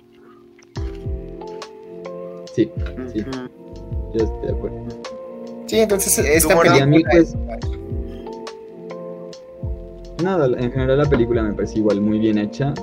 [2.55, 2.71] Sí,
[3.11, 3.19] Sí.
[3.21, 3.49] Ujú.
[4.13, 4.87] yo estoy de acuerdo.
[5.67, 7.11] Sí, entonces esta mí, película...
[7.11, 7.35] pues,
[10.23, 12.73] nada, en general la película me parece igual muy bien hecha.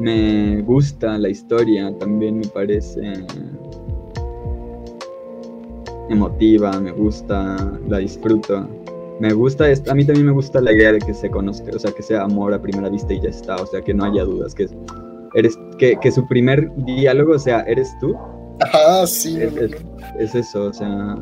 [0.00, 3.12] Me gusta la historia, también me parece
[6.08, 8.66] emotiva, me gusta, la disfruto.
[9.20, 11.92] Me gusta, a mí también me gusta la idea de que se conozca, o sea,
[11.92, 14.54] que sea amor a primera vista y ya está, o sea, que no haya dudas,
[14.54, 14.68] que,
[15.34, 18.16] eres, que, que su primer diálogo sea, ¿eres tú?
[18.60, 19.38] Ajá, sí.
[20.18, 21.18] Es, eso, o sea,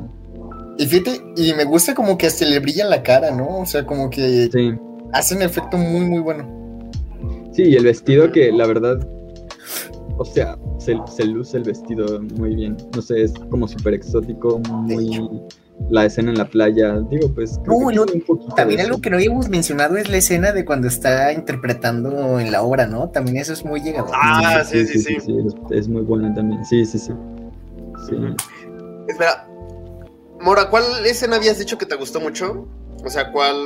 [0.78, 3.58] Y fíjate, y me gusta como que hasta le brilla la cara, ¿no?
[3.58, 4.72] O sea, como que sí.
[5.12, 6.57] hace un efecto muy, muy bueno.
[7.52, 8.98] Sí, y el vestido que la verdad,
[10.16, 12.76] o sea, se, se luce el vestido muy bien.
[12.94, 15.28] No sé, es como súper exótico, muy...
[15.90, 17.60] La escena en la playa, digo, pues...
[17.62, 20.50] creo No, que tiene un poquito También algo que no habíamos mencionado es la escena
[20.50, 23.10] de cuando está interpretando en la obra, ¿no?
[23.10, 24.10] También eso es muy llegador.
[24.12, 25.16] Ah, sí, sí, sí.
[25.16, 26.64] es, es muy buena también.
[26.64, 27.12] Sí, sí, sí.
[28.08, 28.16] Sí.
[29.06, 29.48] Espera.
[30.40, 32.66] Mora, ¿cuál escena habías dicho que te gustó mucho?
[33.04, 33.56] O sea, ¿cuál.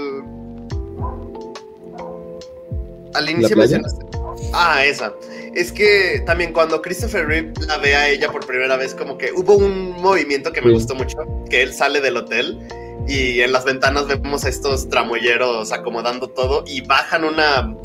[3.15, 4.05] Al inicio mencionaste.
[4.53, 5.13] Ah, esa.
[5.55, 9.31] Es que también cuando Christopher Reeve la ve a ella por primera vez, como que
[9.33, 10.75] hubo un movimiento que me Sí.
[10.75, 11.19] gustó mucho,
[11.51, 12.59] que él sale del hotel
[13.07, 17.77] y en las ventanas vemos a estos tramoyeros acomodando todo y bajan una,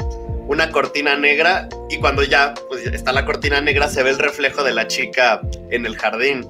[0.47, 4.63] una cortina negra y cuando ya pues, está la cortina negra se ve el reflejo
[4.63, 6.45] de la chica en el jardín.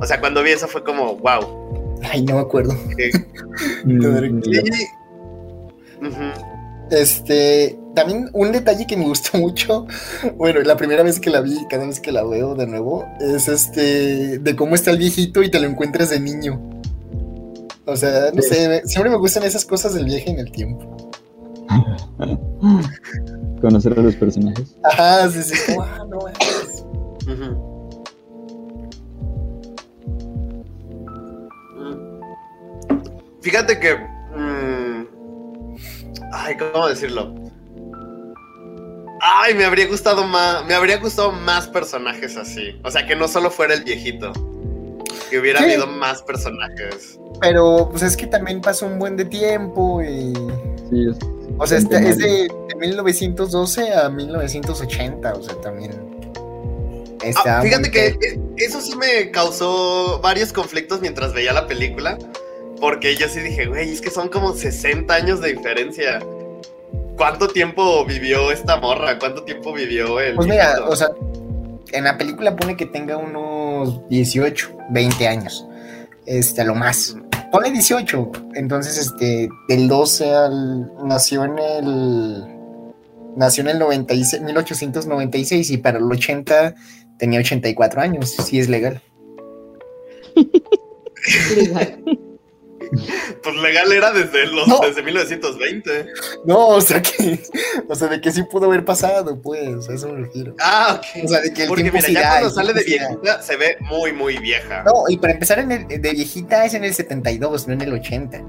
[0.00, 1.98] O sea, cuando vi eso fue como, wow.
[2.10, 2.74] Ay, no me acuerdo.
[3.84, 4.86] Mm, Sí.
[6.00, 6.86] Ujú.
[6.90, 9.86] Este, también un detalle que me gustó mucho,
[10.36, 13.48] bueno, la primera vez que la vi, cada vez que la veo de nuevo, es
[13.48, 16.60] este, de cómo está el viejito y te lo encuentras de niño.
[17.84, 21.10] O sea, no sé, siempre me gustan esas cosas del viaje en el tiempo.
[23.60, 24.76] Conocer a los personajes.
[24.82, 26.84] Ajá, sí, sí, ah, no mames.
[27.26, 27.72] Ujú.
[33.40, 33.96] Fíjate que.
[34.36, 35.06] mm,
[36.32, 37.41] ay, ¿cómo decirlo?
[39.24, 40.64] Ay, me habría gustado más.
[40.66, 42.78] Me habría gustado más personajes así.
[42.82, 44.32] O sea, que no solo fuera el viejito.
[45.30, 45.64] Que hubiera Sí.
[45.66, 47.18] habido más personajes.
[47.40, 50.32] Pero, pues es que también pasó un buen de tiempo y...
[50.90, 51.16] Sí, es-
[51.58, 55.92] O sea, este- es de, de 1912 a 1980, o sea, también...
[57.22, 61.66] está Ah, fíjate muy que eh, eso sí me causó varios conflictos mientras veía la
[61.66, 62.18] película.
[62.80, 66.18] Porque yo sí dije, güey, es que son como 60 años de diferencia.
[67.16, 69.18] ¿Cuánto tiempo vivió esta morra?
[69.18, 71.08] ¿Cuánto tiempo vivió el Pues mira, o sea,
[71.92, 75.66] en la película pone que tenga unos 18, 20 años.
[76.26, 77.16] Este, a lo más.
[77.50, 78.32] Pone 18.
[78.54, 80.92] Entonces, este, del 12 al.
[81.04, 82.44] Nació en el.
[83.36, 86.74] Nació en el 96, 1896 y para el 80
[87.18, 88.30] tenía 84 años.
[88.30, 89.00] Sí, es legal.
[91.56, 92.02] Legal.
[93.42, 94.80] Pues legal era desde los No.
[94.80, 96.06] desde 1920.
[96.44, 97.40] No, o sea que.
[97.88, 99.88] O sea, de que sí pudo haber pasado, pues.
[99.88, 100.54] A eso me refiero.
[100.60, 101.24] Ah, ok.
[101.24, 103.76] O sea, de que el Porque tiempo mira, ya cuando sale de viejita se ve
[103.80, 104.82] muy, muy vieja.
[104.84, 107.92] No, y para empezar, en el, de viejita es en el 72, no en el
[107.94, 108.42] 80.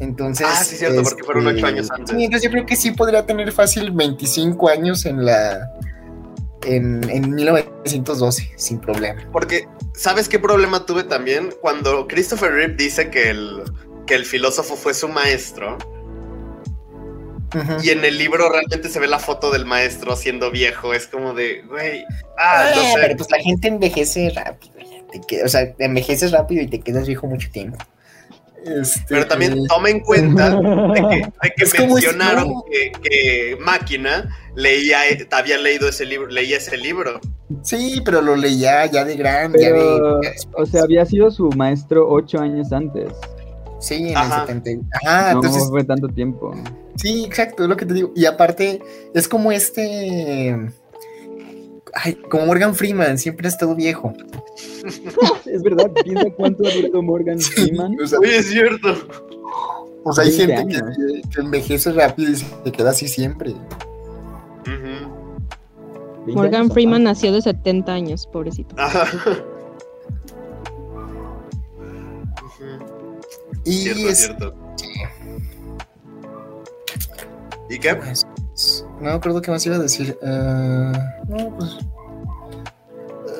[0.00, 0.46] Entonces.
[0.48, 2.16] ah, sí, cierto, porque fueron este, ocho años antes.
[2.16, 5.70] Sí, entonces yo creo que sí podría tener fácil 25 años en la.
[6.64, 9.22] En, en 1912, sin problema.
[9.32, 11.54] Porque, ¿sabes qué problema tuve también?
[11.60, 13.62] Cuando Christopher Reeve dice que el,
[14.06, 15.78] que el filósofo fue su maestro,
[17.82, 21.32] y en el libro realmente se ve la foto del maestro siendo viejo, es como
[21.32, 22.04] de, güey,
[22.38, 22.98] ah, no Ah, sé.
[23.00, 24.74] pero pues la gente envejece rápido.
[25.10, 27.78] te queda- o sea, envejeces rápido y te quedas viejo mucho tiempo.
[28.80, 32.92] Este, Pero también toma en cuenta de que, de que Es como es- mencionaron que,
[33.02, 34.98] que Máquina leía,
[35.30, 37.20] había leído ese libro, leía ese libro.
[37.62, 39.60] Sí, pero lo leía ya de grande.
[39.60, 43.10] ya Pero, de- ya o sea, había sido su maestro ocho años antes.
[43.80, 44.42] sí, en Ajá.
[44.42, 44.98] el 70.
[45.04, 46.52] Ajá, no entonces fue tanto tiempo.
[46.96, 48.12] Sí, exacto, es lo que te digo.
[48.16, 48.80] Y aparte,
[49.14, 50.56] es como este.
[52.00, 54.12] Ay, como Morgan Freeman, siempre ha estado viejo.
[55.46, 57.96] Es verdad, piensa cuánto ha durado Morgan Freeman.
[58.00, 58.94] O sea, Oye, es cierto.
[60.04, 63.50] pues hay 20 gente que, envejece rápido y se queda así siempre.
[63.50, 65.08] Ujú.
[66.26, 68.74] 20 Morgan años, Freeman nació de 70 años, pobrecito.
[68.78, 69.06] Ajá.
[73.64, 74.54] Y Cierto, es- cierto.
[77.70, 77.94] ¿Y qué?
[77.94, 78.26] pues,
[79.00, 80.18] no me acuerdo qué más iba a decir.
[80.22, 80.92] Ah,
[81.28, 81.78] no, pues.
[83.26, 83.38] ah,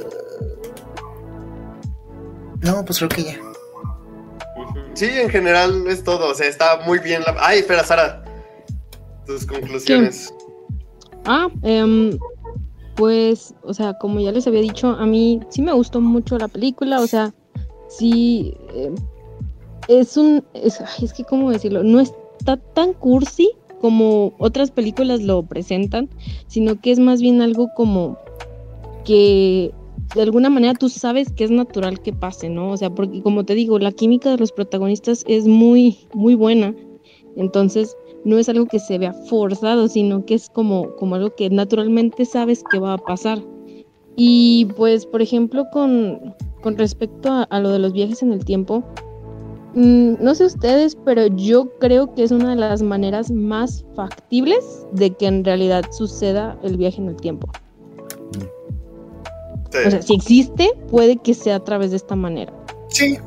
[2.60, 3.38] no, pues creo que ya.
[4.94, 6.30] Sí, en general es todo.
[6.30, 7.36] O sea, está muy bien la.
[7.40, 8.24] Ay, espera, Sara.
[9.26, 10.32] Tus conclusiones.
[11.24, 12.18] Ah, em,
[12.96, 16.48] pues, o sea, como ya les había dicho, a mí sí me gustó mucho la
[16.48, 17.34] película, o sea,
[17.88, 18.94] sí, em,
[19.88, 21.82] es un, es, ay, es que, ¿cómo decirlo?
[21.82, 23.50] No está tan cursi
[23.80, 26.08] como otras películas lo presentan,
[26.46, 28.18] sino que es más bien algo como
[29.04, 29.72] que
[30.14, 32.70] de alguna manera tú sabes que es natural que pase, ¿no?
[32.70, 36.74] O sea, porque como te digo, la química de los protagonistas es muy, muy buena,
[37.36, 41.50] entonces no es algo que se vea forzado, sino que es como, como algo que
[41.50, 43.42] naturalmente sabes que va a pasar.
[44.16, 48.44] Y pues, por ejemplo, con, con respecto a, a lo de los viajes en el
[48.44, 48.82] tiempo,
[49.74, 55.14] no sé ustedes, pero yo creo que es una de las maneras más factibles de
[55.14, 57.48] que en realidad suceda el viaje en el tiempo.
[58.32, 58.46] Sí.
[59.86, 62.52] O sea, si existe, puede que sea a través de esta manera.
[62.88, 63.18] Sí,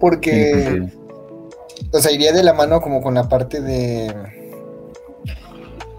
[0.00, 0.90] porque.
[0.90, 0.98] sí.
[1.92, 4.12] O sea, iría de la mano como con la parte de.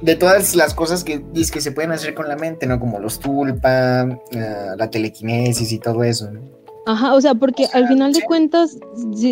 [0.02, 2.80] De todas las cosas que, que se pueden hacer con la mente, ¿no?
[2.80, 6.42] Como los tulpa, la telequinesis y todo eso, ¿no?
[6.88, 8.78] Ajá, o sea, porque al final de cuentas,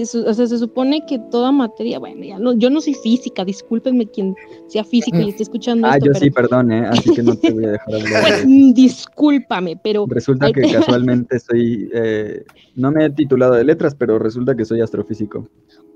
[0.05, 3.45] su- o sea, se supone que toda materia, bueno, ya no, yo no soy física,
[3.45, 4.35] discúlpenme quien
[4.67, 6.85] sea físico y esté escuchando Ah, esto, yo pero sí, perdón, ¿eh?
[6.87, 8.21] Así que no te voy a dejar hablar.
[8.23, 12.43] pues discúlpame, pero Resulta que casualmente soy, eh,
[12.75, 15.47] no me he titulado de letras, pero resulta que soy astrofísico.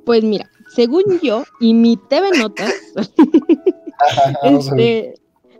[0.05, 2.72] Pues mira, según yo y mi TV Notas,
[4.43, 5.16] este,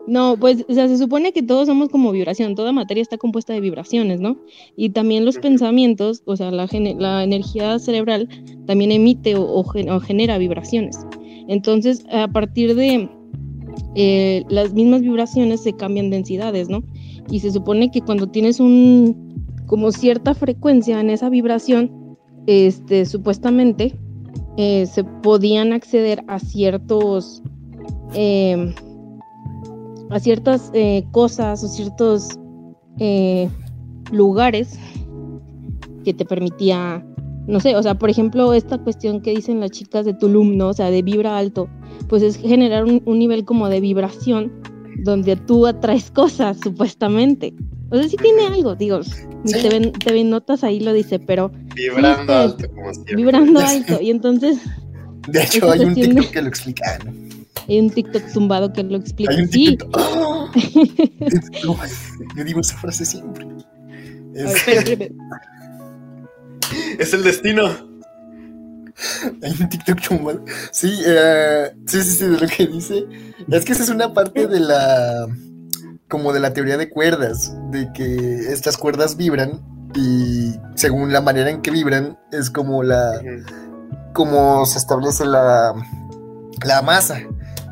[0.08, 3.54] no, pues, o sea, se supone que todos somos como vibración, toda materia está compuesta
[3.54, 4.38] de vibraciones, ¿no?
[4.76, 8.28] Y también los pensamientos, o sea, la, la energía cerebral
[8.66, 10.98] también emite o, o gen- o genera vibraciones.
[11.48, 13.10] Entonces, a partir de
[13.96, 16.84] eh, las mismas vibraciones se cambian densidades, ¿no?
[17.30, 22.16] Y se supone que cuando tienes un, como cierta frecuencia en esa vibración,
[22.48, 23.94] este, supuestamente
[24.56, 27.44] eh, se podían acceder a ciertos,
[28.14, 28.74] eh,
[30.10, 32.30] a ciertas eh, cosas o ciertos
[33.00, 33.50] eh,
[34.12, 34.78] lugares
[36.04, 37.06] que te permitía,
[37.48, 40.70] no sé, o sea, por ejemplo, esta cuestión que dicen las chicas de Tulum, ¿no?
[40.70, 41.68] O sea, de vibra alto,
[42.08, 44.52] pues es generar un, un nivel como de vibración
[45.04, 47.54] donde tú atraes cosas, supuestamente.
[47.90, 49.00] O sea, sí tiene algo, digo.
[49.46, 53.16] TV, TV Notas ahí lo dice, pero Vibrando Sí, alto, como siempre.
[53.16, 54.02] vibrando alto.
[54.02, 54.58] Y entonces
[55.28, 56.98] De hecho, hay un de- TikTok que lo explica.
[57.06, 57.12] ¿no?
[57.68, 59.32] Hay un TikTok tumbado que lo explica.
[59.34, 59.98] Hay un Sí, TikTok.
[61.66, 61.78] No,
[62.36, 63.46] Yo digo esa frase siempre.
[63.46, 63.50] A
[64.34, 65.16] ver, espera, espera.
[67.00, 67.66] Es el destino.
[69.44, 70.44] Hay un TikTok tumbado.
[70.72, 70.90] Sí,
[71.86, 73.06] sí, sí, sí, de lo que dice.
[73.50, 75.28] Es que esa es una parte de la.
[76.08, 77.54] como de la teoría de cuerdas.
[77.72, 79.62] De que estas cuerdas vibran.
[79.96, 83.22] Y según la manera en que vibran, es como la.
[84.14, 85.74] como se establece la.
[86.66, 87.22] la masa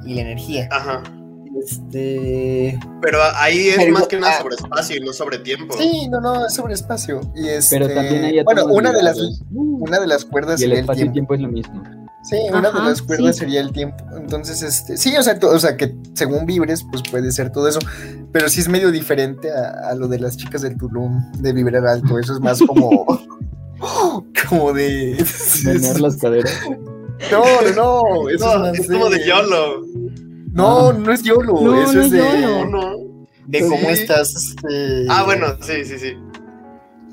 [0.05, 0.67] y la energía.
[0.71, 1.03] Ajá.
[1.63, 2.77] Este.
[3.01, 5.75] Pero ahí es Pero más que nada sobre espacio y no sobre tiempo.
[5.77, 7.21] Sí, no, no, es sobre espacio.
[7.35, 9.17] Y este, Pero también hay Bueno, una de las.
[9.51, 11.33] Una de las cuerdas Y el sería el espacio y tiempo.
[11.33, 11.83] es lo mismo.
[12.23, 13.41] Sí, una de las cuerdas sí.
[13.41, 14.03] sería el tiempo.
[14.17, 17.67] Entonces, este, sí, o sea, to- o sea, que según vibres, pues puede ser todo
[17.69, 17.79] eso.
[18.31, 21.85] Pero sí es medio diferente a, a lo de las chicas del Tulum, de vibrar
[21.87, 22.17] alto.
[22.19, 23.05] Eso es más como.
[24.49, 25.23] como de.
[25.65, 26.51] Menear las caderas.
[27.31, 27.43] No,
[27.75, 27.75] no,
[28.23, 28.29] no.
[28.29, 29.81] Eso No, es, más es como de YOLO.
[30.55, 31.61] No, no es YOLO.
[31.61, 33.05] No, eso no es es de.
[33.47, 33.65] De Sí.
[33.69, 34.35] cómo estás.
[34.35, 35.05] Este...
[35.09, 36.13] Ah, bueno, sí, sí, sí.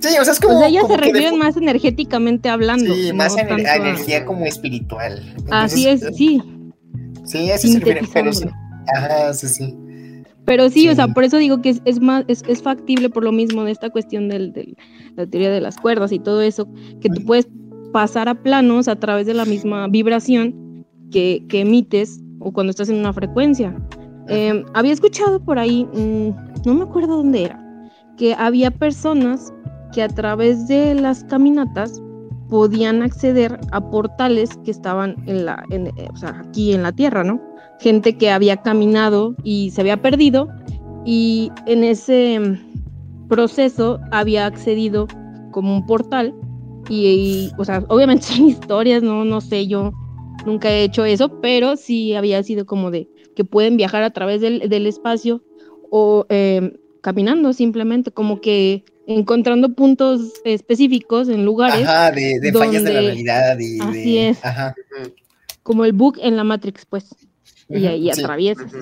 [0.01, 0.57] Sí, o sea, es como.
[0.57, 2.95] o sea, ellas como se de- refieren más energéticamente hablando.
[2.95, 5.20] Sí, no más ener- tanto energía como espiritual.
[5.51, 6.43] Así Entonces, es, sí,
[7.24, 8.01] Sí, así se refiere.
[8.12, 8.38] Pero sí.
[8.40, 8.53] sintetizándolo.
[8.97, 9.74] Ajá, sí, sí.
[10.45, 13.22] Pero sí, o sea, por eso digo que es, es más, es, es factible por
[13.22, 14.76] lo mismo de esta cuestión del, del-
[15.16, 16.66] la teoría de las cuerdas y todo eso,
[17.01, 17.47] que tú puedes
[17.93, 22.88] pasar a planos a través de la misma vibración que, que emites o cuando estás
[22.88, 23.74] en una frecuencia.
[24.28, 29.53] Eh, había escuchado por ahí, mm, no me acuerdo dónde era, que había personas
[29.93, 32.01] que a través de las caminatas
[32.49, 36.93] podían acceder a portales que estaban en la, en, eh, o sea, aquí en la
[36.93, 37.40] Tierra, ¿no?
[37.80, 40.49] Gente que había caminado y se había perdido
[41.05, 42.40] y en ese
[43.28, 45.09] proceso había accedido
[45.51, 46.34] como un portal
[46.88, 49.93] y, y, o sea, obviamente son historias, no, no sé, yo
[50.47, 54.40] nunca he hecho eso, pero sí había sido como de que pueden viajar a través
[54.40, 55.43] del, del espacio
[55.90, 62.84] o eh, caminando simplemente, como que encontrando puntos específicos en lugares, Ajá, de, de fallas
[62.84, 63.82] de la donde- realidad y de.
[63.84, 64.45] Así es.
[64.45, 64.74] Ajá.
[65.62, 67.14] como el bug en la Matrix, pues,
[67.68, 68.20] y ahí Sí.
[68.20, 68.72] atraviesas.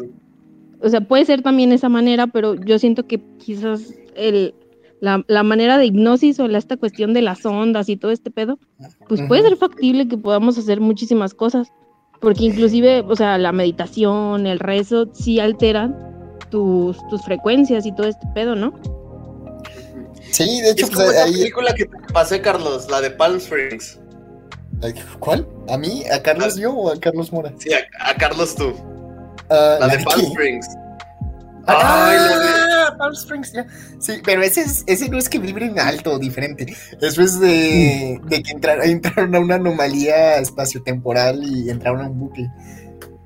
[0.83, 4.55] O sea, puede ser también esa manera, pero yo siento que quizás el,
[5.01, 8.31] la, la manera de hipnosis o la, esta cuestión de las ondas y todo este
[8.31, 8.59] pedo,
[9.09, 11.69] pues puede ser factible que podamos hacer muchísimas cosas,
[12.21, 15.97] porque inclusive, o sea, la meditación, el rezo, sí alteran
[16.51, 18.73] tus, tus frecuencias y todo este pedo, ¿no?
[20.31, 21.33] Sí, de hecho, Es pues como esa ahí.
[21.33, 23.99] película que te pasé, Carlos, la de Palm Springs.
[25.19, 25.47] ¿Cuál?
[25.69, 26.05] ¿A mí?
[26.13, 27.53] ¿A Carlos yo o a Carlos Mora?
[27.59, 27.81] Sí, a,
[28.11, 28.73] a Carlos tú.
[29.51, 30.03] Ah, La de?
[30.05, 30.67] Palm Springs.
[31.73, 33.67] Ah, Ay, la Palm Springs, ya.
[33.99, 36.75] Sí, pero ese, es, ese no es que vibren alto, diferente.
[37.01, 42.19] Eso es de, de que entrar- entraron a una anomalía espaciotemporal y entraron a un
[42.21, 42.49] bucle.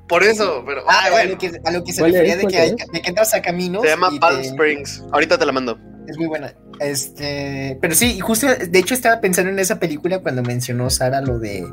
[0.08, 0.82] Por eso, pero.
[0.88, 1.30] Ah, ay, a, bueno.
[1.32, 2.38] lo que, a lo que se ¿Cuál refería es?
[2.38, 2.92] de ¿Cuál que, hay- es?
[2.92, 3.82] de que entras a caminos.
[3.82, 5.02] Se llama Palm te- Springs.
[5.12, 5.78] Ahorita te la mando.
[6.06, 6.52] Es muy buena.
[6.80, 11.38] Este, pero sí, justo, de hecho estaba pensando en esa película cuando mencionó Sara lo
[11.38, 11.66] de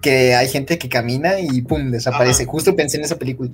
[0.00, 2.44] que hay gente que camina y pum, desaparece.
[2.44, 2.50] Ajá.
[2.52, 3.50] Justo pensé en esa película.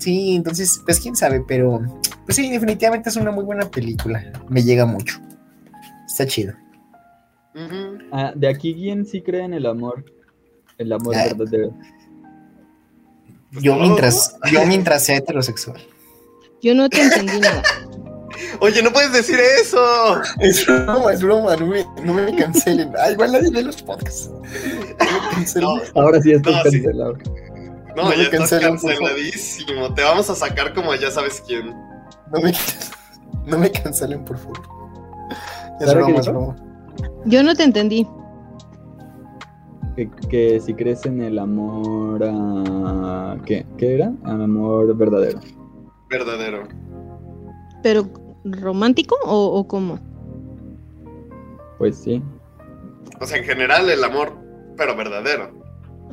[0.00, 1.80] Sí, entonces, pues quién sabe, pero
[2.24, 4.24] pues sí, definitivamente es una muy buena película.
[4.48, 5.20] Me llega mucho.
[6.06, 6.54] Está chido.
[8.12, 10.04] Ah, de aquí, ¿quién sí cree en el amor?
[10.78, 11.26] El amor Ah.
[11.36, 11.74] verdadero.
[13.60, 15.80] Yo mientras, yo mientras sea heterosexual.
[16.62, 17.62] Yo no te entendí nada.
[18.60, 20.20] Oye, no puedes decir eso.
[20.38, 22.92] Es broma, es broma, no me, no me cancelen.
[22.98, 24.30] Ah, igual nadie ve los podcasts.
[25.00, 25.68] No me cancelen.
[25.94, 26.82] No, Ahora sí estás No, sí.
[27.96, 29.92] No, ya estás canceladísimo.
[29.94, 31.70] Te vamos a sacar como ya sabes quién.
[32.32, 32.52] No me,
[33.46, 34.60] no me cancelen, por favor.
[35.80, 36.56] Es ¿Sara qué broma, es broma.
[37.24, 38.06] Yo no te entendí.
[39.96, 43.36] Que, que si crees en el amor a...
[43.44, 43.66] ¿Qué?
[43.76, 44.12] ¿Qué era?
[44.24, 45.40] Al amor verdadero.
[46.08, 46.68] Verdadero.
[47.82, 48.08] ¿Pero
[48.44, 49.98] romántico o, o cómo?
[51.78, 52.22] Pues sí.
[53.20, 54.32] O sea, en general el amor,
[54.76, 55.59] pero verdadero.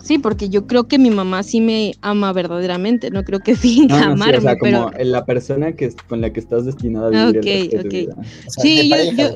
[0.04, 3.96] Sí, porque yo creo que mi mamá sí me ama verdaderamente, no creo que finja
[3.96, 7.08] No, no, sí, amarme, o sea, como la persona que, con la que estás destinada
[7.08, 7.94] a Ah, vivir ok, el resto de tu ok.
[7.94, 8.16] vida.
[8.18, 9.34] O sea, Sí, yo- pareja,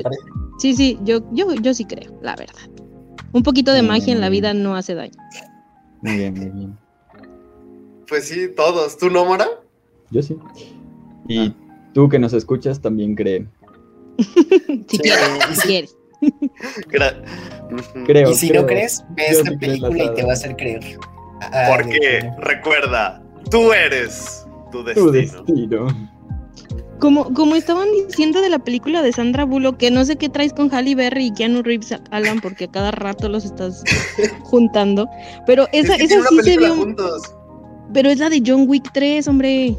[0.59, 2.55] sí, sí, yo, yo, yo sí creo, la verdad.
[3.33, 4.31] Un poquito de magia en la Mm.
[4.33, 5.13] vida no hace daño.
[6.01, 6.77] Muy bien, muy bien.
[8.07, 8.97] Pues sí, todos.
[8.97, 9.47] ¿Tú no, Mora?
[10.09, 10.37] Yo sí.
[11.29, 11.53] Y
[11.93, 13.47] tú que nos escuchas también cree.
[14.89, 15.95] Si Sí, quieres, si quieres.
[18.05, 18.61] Creo, Y si creo.
[18.61, 20.97] no crees, ve esta película y te va a hacer creer.
[21.41, 25.87] Ah, Porque de- recuerda, tú eres tu Tu destino.
[26.99, 30.53] Como, como estaban diciendo de la película de Sandra Bullock, que no sé qué traes
[30.53, 33.83] con Halle Berry y Keanu Reeves, Alan, porque a cada rato los estás
[34.43, 35.09] juntando.
[35.47, 36.75] Pero esa, es que esa sí se vio.
[36.75, 37.23] juntos.
[37.91, 39.75] Pero es la de John Wick 3, hombre.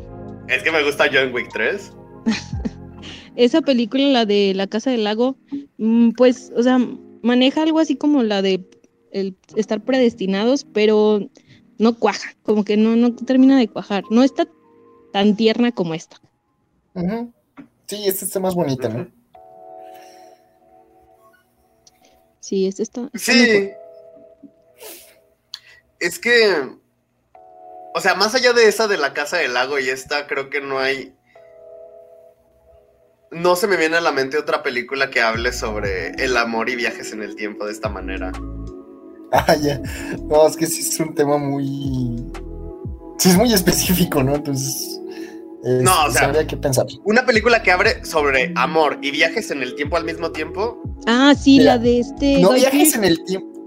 [0.48, 1.92] Es que me gusta John Wick 3.
[3.36, 5.36] Esa película, la de La Casa del Lago,
[5.78, 6.78] mm, pues, o sea,
[7.22, 8.68] maneja algo así como la de
[9.12, 11.28] el estar predestinados, pero
[11.78, 14.04] no cuaja, como que no, no termina de cuajar.
[14.10, 14.46] No está
[15.12, 16.20] tan tierna como esta.
[17.86, 19.08] Sí, esta está más bonita, ¿no?
[22.40, 23.10] Sí, esta está.
[23.12, 23.54] está mejor.
[23.54, 23.70] Sí.
[26.00, 26.70] Es que.
[27.94, 30.60] O sea, más allá de esa de la Casa del Lago y esta, creo que
[30.60, 31.14] no hay.
[33.32, 36.76] No se me viene a la mente otra película que hable sobre el amor y
[36.76, 38.32] viajes en el tiempo de esta manera.
[39.34, 39.80] Ah, ya.
[40.28, 42.22] No, es que sí es un tema muy.
[43.16, 44.34] Sí, es muy específico, ¿no?
[44.34, 45.00] Entonces.
[45.64, 46.84] es- No, o sea- habría que pensar.
[47.04, 50.82] Una película que abre sobre amor y viajes en el tiempo al mismo tiempo.
[51.06, 52.40] Ah, sí, Mira, la de este.
[52.40, 53.64] No Guy viajes Pearce, en el tiempo.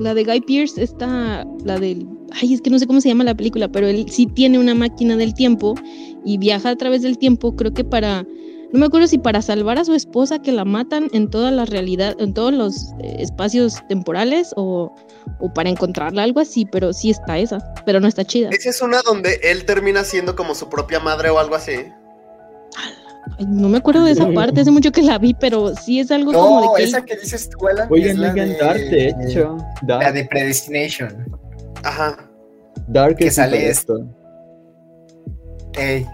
[0.00, 1.46] La de Guy Pierce está.
[1.64, 2.08] La del.
[2.32, 4.74] Ay, es que no sé cómo se llama la película, pero él sí tiene una
[4.74, 5.76] máquina del tiempo
[6.24, 8.26] y viaja a través del tiempo, creo que para.
[8.74, 11.64] No me acuerdo si para salvar a su esposa que la matan en toda la
[11.64, 14.92] realidad, en todos los eh, espacios temporales o,
[15.38, 18.50] o para encontrarla, algo así, pero sí está esa, pero no está chida.
[18.50, 21.70] Esa es una donde él termina siendo como su propia madre o algo así.
[23.38, 26.10] Ay, no me acuerdo de esa parte, hace mucho que la vi, pero sí es
[26.10, 28.80] algo como de No, que esa que dices tú, Alan, Oye, es la de, Dark,
[28.80, 29.56] de hecho.
[29.86, 31.32] La de Predestination.
[31.84, 32.28] Ajá.
[32.88, 34.04] Dark que es sale esto.
[35.74, 36.04] Ey.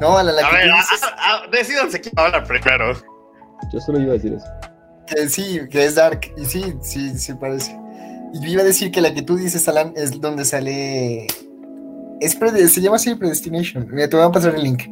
[0.00, 2.92] No, Alan, la A que ver, dices, ah, ah, decídanse quién habla primero.
[3.72, 4.46] Yo solo iba a decir eso.
[5.06, 6.20] que sí, que es Dark.
[6.36, 7.76] Y sí, sí, sí parece.
[8.32, 11.26] Y yo iba a decir que la que tú dices, Alan, es donde sale.
[12.20, 12.38] Es
[12.72, 13.86] se llama así Predestination.
[13.90, 14.82] Mira, te voy a pasar el link.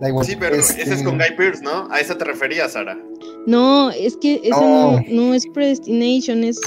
[0.00, 0.26] Da igual.
[0.26, 1.88] Sí, pero Este, ese es con Guy Pearce, ¿no?
[1.92, 2.98] A esa te referías, Sara.
[3.46, 4.92] No, es que esa No.
[4.92, 6.60] no, no es Predestination, es.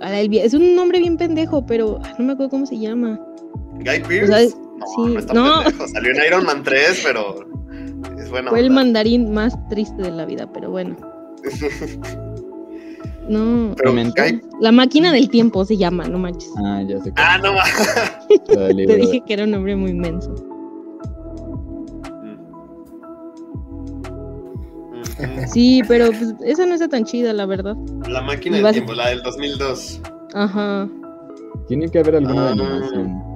[0.00, 3.20] a la Es un nombre bien pendejo, pero no me acuerdo cómo se llama.
[3.74, 4.24] Guy Pearce.
[4.24, 5.88] O sea, es- no, sí, no pendejo.
[5.88, 7.44] Salió en Iron Man 3, pero
[8.18, 8.50] es bueno.
[8.50, 10.96] Fue el mandarín más triste de la vida, pero bueno.
[13.28, 13.74] No.
[13.76, 13.94] Pero
[14.60, 16.50] La máquina del tiempo se llama, no manches.
[16.58, 17.12] Ah, ya sé.
[17.16, 17.52] Ah, no.
[18.46, 20.32] Te dije que era un nombre muy inmenso.
[25.18, 25.46] Ujú.
[25.52, 27.76] Sí, pero pues, esa no está tan chida, la verdad.
[28.08, 30.00] La máquina del tiempo, la del 2002.
[30.34, 30.88] Ajá.
[31.68, 33.31] Tiene que haber alguna Ah.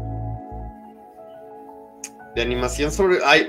[2.37, 3.18] De animación sobre.
[3.24, 3.49] Ay,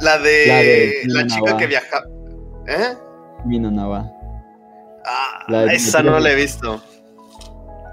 [0.00, 0.46] la de.
[0.46, 2.04] La de La, Kimi chica que viaja.
[2.68, 2.94] ¿Eh?
[3.44, 4.10] Nawa.
[5.04, 6.80] Ah, La de- esa no la he visto.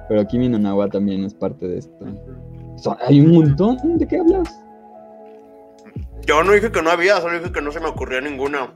[0.07, 2.05] Pero Kimi no Nawa también es parte de esto.
[2.77, 3.77] So- hay un montón.
[3.97, 4.47] ¿De qué hablas?
[6.25, 8.71] Yo no dije que no había, solo dije que no se me ocurrió ninguna.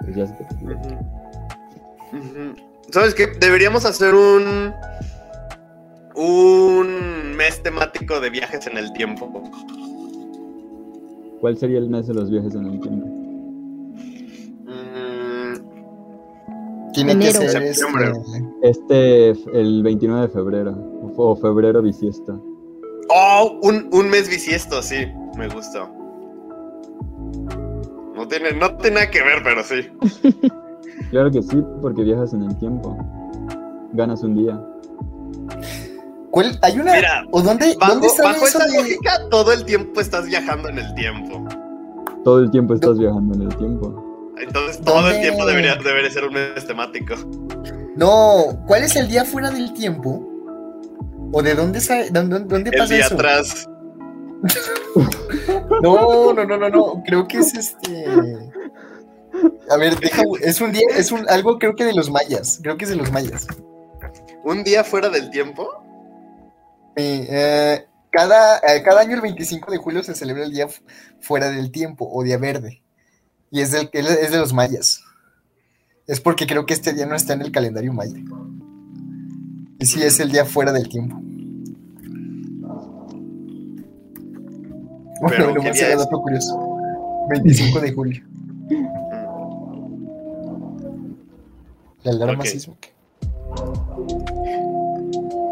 [0.00, 0.46] Pues ya se te.
[2.90, 3.26] ¿Sabes qué?
[3.26, 4.72] Deberíamos hacer un.
[6.20, 9.30] Un mes temático de viajes en el tiempo.
[11.40, 13.06] ¿Cuál sería el mes de los viajes en el tiempo?
[14.66, 15.54] Mm,
[16.92, 17.38] Tiene Enero.
[17.40, 18.12] que ser este, Septiembre.
[18.62, 19.30] Este,
[19.60, 20.72] el 29 de febrero.
[21.16, 22.44] O, o febrero bisiesto.
[23.10, 25.06] Oh, un, un mes bisiesto, sí.
[25.36, 25.88] Me gustó.
[28.16, 29.86] No tiene, no tiene nada que ver, pero sí.
[31.10, 32.98] Claro que sí, porque viajas en el tiempo.
[33.92, 34.60] Ganas un día.
[36.30, 36.58] ¿Cuál?
[36.62, 36.94] Hay una.
[36.94, 40.26] Mira, ¿O dónde, Bajo, dónde sale bajo eso esa de- lógica, todo el tiempo estás
[40.26, 41.46] viajando en el tiempo.
[42.24, 44.32] Todo el tiempo estás viajando en el tiempo.
[44.38, 47.14] Entonces todo el tiempo debería, debería ser un mes temático.
[47.96, 50.24] No, ¿cuál es el día fuera del tiempo?
[51.32, 53.14] ¿O de dónde sale, dónde, dónde El pasa día eso?
[53.14, 53.68] atrás.
[55.82, 57.02] No, no, no, no, no.
[57.06, 58.04] Creo que es este.
[59.70, 62.58] A ver, deja, es un día, es un algo creo que de los mayas.
[62.62, 63.46] Creo que es de los mayas.
[64.44, 65.68] ¿Un día fuera del tiempo?
[67.00, 70.82] Eh, cada, eh, cada año el 25 de julio se celebra el día fu-
[71.20, 72.82] fuera del tiempo o día verde.
[73.50, 75.00] Y es, del, es de los mayas.
[76.06, 78.18] Es porque creo que este día no está en el calendario maya.
[79.78, 81.20] Y sí, es el día fuera del tiempo.
[85.28, 86.06] Pero, Bueno, ¿qué es?
[86.06, 86.76] curioso.
[87.30, 88.22] 25 de julio.
[92.04, 92.46] La alarma Ok.
[92.46, 92.88] sísmica.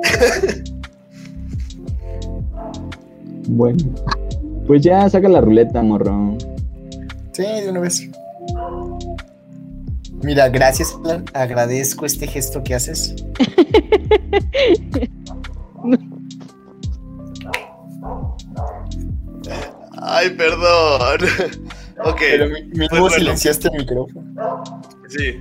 [3.48, 3.78] Bueno.
[4.66, 6.36] Pues ya saca la ruleta, morro.
[7.32, 8.08] Sí, de una vez.
[10.22, 11.24] Mira, gracias, Alan.
[11.34, 13.14] Agradezco este gesto que haces.
[20.02, 21.20] Ay, perdón.
[22.04, 22.16] ok.
[22.18, 23.14] Pero mi- mínimo pues bueno.
[23.16, 24.82] silenciaste el micrófono.
[25.08, 25.40] Sí.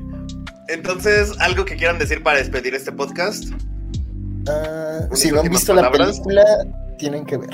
[0.67, 3.45] Entonces, ¿algo que quieran decir para despedir este podcast?
[4.47, 6.43] Ah, ¿Unas si no han visto la película,
[6.97, 7.49] tienen que ver.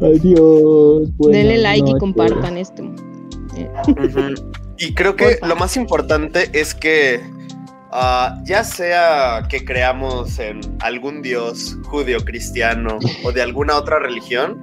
[0.00, 1.08] Adiós.
[1.18, 2.82] Denle like y compartan esto.
[4.78, 7.20] Y creo que lo más importante es que
[7.92, 14.58] ah, ya sea que creamos en algún dios judío, cristiano o de alguna otra religión,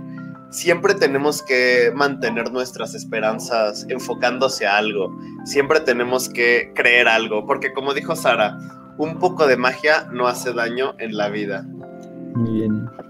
[0.49, 5.15] siempre tenemos que mantener nuestras esperanzas enfocándose a algo.
[5.45, 8.57] Siempre tenemos que creer algo, porque como dijo Sara,
[8.97, 11.65] un poco de magia no hace daño en la vida.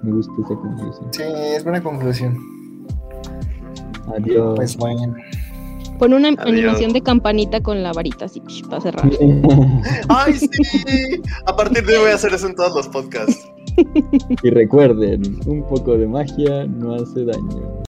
[0.04, 1.08] Me gusta esa conclusión.
[1.12, 1.24] Sí,
[1.56, 2.38] es buena conclusión.
[4.16, 4.54] Adiós.
[4.56, 5.16] Pues bueno.
[6.00, 6.46] Pon una Adiós.
[6.46, 9.10] animación de campanita con la varita así para cerrar.
[10.10, 10.48] ¡Ay, sí!
[11.46, 13.50] A partir de hoy voy a hacer eso en todos los podcasts.
[14.44, 17.84] y recuerden, un poco de magia no hace daño.